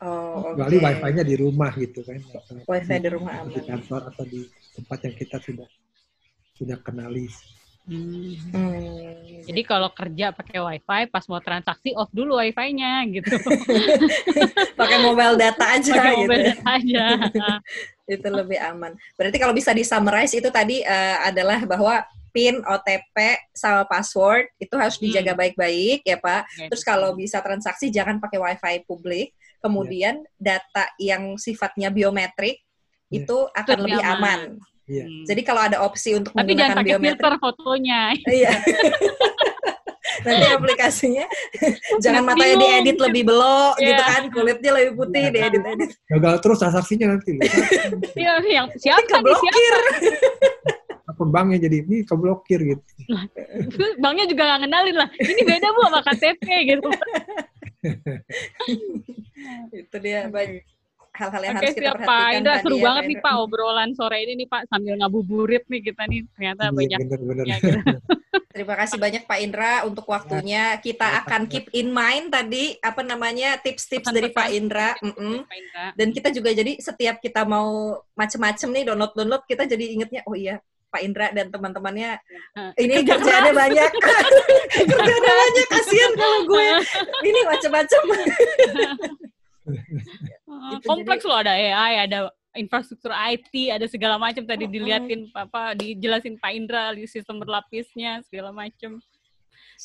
[0.00, 0.84] Oh, Kecuali oke.
[0.88, 2.16] wifi-nya di rumah gitu kan.
[2.32, 3.68] Atau Wifi di rumah atau Di aman.
[3.76, 4.40] kantor atau di
[4.72, 5.68] tempat yang kita sudah
[6.56, 7.28] sudah kenali.
[7.82, 8.38] Hmm.
[8.54, 9.42] Hmm.
[9.42, 13.34] Jadi kalau kerja pakai wifi, pas mau transaksi off dulu wifi-nya gitu.
[14.78, 16.20] Pakai mobile data aja Pakai gitu.
[16.22, 16.46] mobile ya.
[16.54, 17.04] data aja.
[18.14, 18.94] itu lebih aman.
[19.18, 23.16] Berarti kalau bisa di summarize itu tadi eh, adalah bahwa PIN, OTP,
[23.52, 25.04] sama password itu harus Hmm.
[25.10, 26.42] dijaga baik-baik ya Pak.
[26.46, 26.66] Oke.
[26.70, 29.34] Terus kalau bisa transaksi jangan pakai WiFi publik.
[29.58, 32.62] Kemudian data yang sifatnya biometrik
[33.12, 33.22] Ya.
[33.22, 34.40] itu akan Itu lebih lebih aman.
[34.82, 35.04] Iya.
[35.06, 35.24] Hmm.
[35.24, 38.00] Jadi kalau ada opsi untuk Tapi jangan menggunakan pakai biometrik, filter fotonya.
[38.40, 38.52] iya.
[40.22, 41.24] Nanti aplikasinya
[42.04, 42.62] jangan matanya bingung.
[42.84, 43.86] diedit lebih belok Iya.
[43.88, 45.30] gitu kan, kulitnya lebih putih Iya.
[45.32, 45.90] diedit-edit.
[46.06, 47.42] Gagal terus transaksinya nanti loh.
[48.20, 49.02] Iya, yang siapa?
[49.08, 49.74] Keblokir.
[51.10, 52.82] Akun banknya jadi ini keblokir gitu.
[53.98, 55.08] Banknya juga nggak ngenalin lah.
[55.18, 56.88] Ini beda bu sama KTP gitu.
[59.72, 60.62] itu dia banyak
[61.12, 63.14] hal-hal yang Oke harus kita siap Pak perhatikan Indra, tadi seru ya, banget Pak nih
[63.14, 63.26] Indra.
[63.28, 66.98] Pak obrolan sore ini nih Pak sambil ngabuburit nih kita nih ternyata Iya, banyak.
[67.02, 67.44] bener-bener.
[67.44, 67.78] Ya, gitu.
[68.52, 70.64] Terima kasih banyak Pak Indra untuk waktunya.
[70.78, 71.50] Kita Ya, akan Pak.
[71.50, 74.92] keep in mind tadi apa namanya tips-tips dari Pak Indra.
[74.92, 75.08] Pak
[75.52, 75.84] Indra.
[75.94, 77.68] Dan kita juga jadi setiap kita mau
[78.12, 82.20] macem-macem nih download-download kita jadi ingetnya oh iya Pak Indra dan teman-temannya
[82.52, 83.90] Eh, ini kerja kerjaannya banyak.
[84.84, 86.68] kerjaannya banyak kasihan kalau gue.
[87.22, 88.02] Ini macem-macem.
[90.62, 95.72] Eh, Itu kompleks loh ada AI, ada infrastruktur IT, ada segala macam tadi diliatin apa
[95.74, 99.00] dijelasin Pak Indra di sistem berlapisnya segala macam.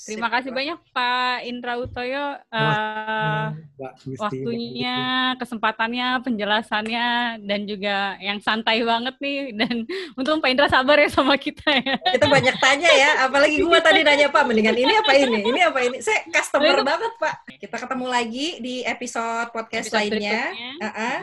[0.05, 3.45] Terima kasih banyak Pak Indra Utoyo eh,
[3.77, 4.97] Mbak Gusti, waktunya,
[5.41, 7.07] kesempatannya, penjelasannya
[7.41, 9.87] dan juga yang santai banget nih dan
[10.19, 11.97] untung Pak Indra sabar ya sama kita ya.
[12.13, 15.79] Kita banyak tanya ya, apalagi gue tadi nanya Pak, mendingan ini apa ini, ini apa
[15.81, 15.97] ini.
[16.03, 17.35] Saya customer banget Pak.
[17.57, 20.41] Kita ketemu lagi di episode podcast Episode lainnya.
[20.81, 21.17] Uh-uh.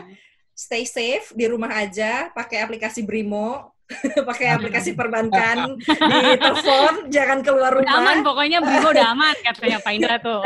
[0.55, 3.74] Stay safe di rumah aja, pakai aplikasi Brimo,
[4.29, 8.25] pakai aplikasi perbankan di telepon, jangan keluar Udah aman rumah.
[8.25, 10.41] pokoknya Bimo udah aman katanya Pak Indra tuh.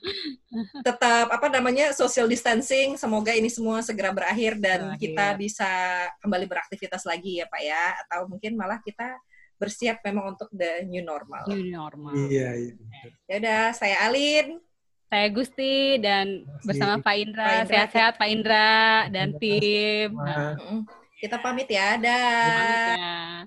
[0.86, 3.00] Tetap apa namanya social distancing.
[3.00, 5.00] Semoga ini semua segera berakhir dan Berakhir.
[5.00, 5.70] kita bisa
[6.20, 7.84] kembali beraktivitas lagi ya Pak ya.
[8.04, 9.16] Atau mungkin malah kita
[9.56, 11.44] bersiap memang untuk the new normal.
[11.48, 12.12] New normal.
[12.16, 12.72] Iya, iya.
[13.28, 14.60] Ya udah, saya Alin.
[15.10, 20.14] Saya Gusti dan bersama Pak Indra, sehat-sehat Pak Indra dan tim.
[20.14, 20.54] Nah.
[21.20, 22.48] Kita pamit ya, dah.
[22.48, 23.44] pamit ya.